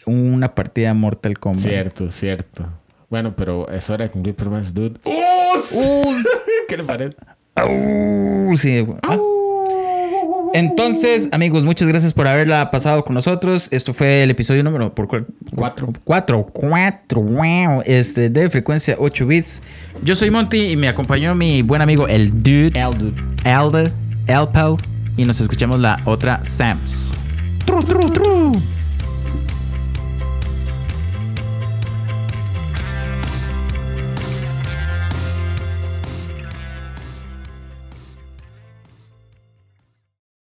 [0.05, 1.61] una partida Mortal Kombat.
[1.63, 2.65] Cierto, cierto.
[3.09, 4.99] Bueno, pero es hora de cumplir promesas, dude.
[5.05, 6.13] ¡Uh!
[6.69, 7.17] ¿Qué le parece?
[7.55, 8.85] Au, sí.
[9.03, 9.17] Ah,
[10.53, 13.67] Entonces, amigos, muchas gracias por haberla pasado con nosotros.
[13.71, 15.07] Esto fue el episodio número por?
[15.07, 15.93] Cuatro.
[16.03, 19.61] Cuatro, cuatro, wow, este, de frecuencia 8 bits.
[20.03, 23.21] Yo soy Monty y me acompañó mi buen amigo el Dude, El dude.
[23.43, 23.91] Alda,
[24.27, 24.77] Elpo,
[25.17, 27.17] y nos escuchamos la otra Sams.
[27.65, 28.61] Tru, tru, tru.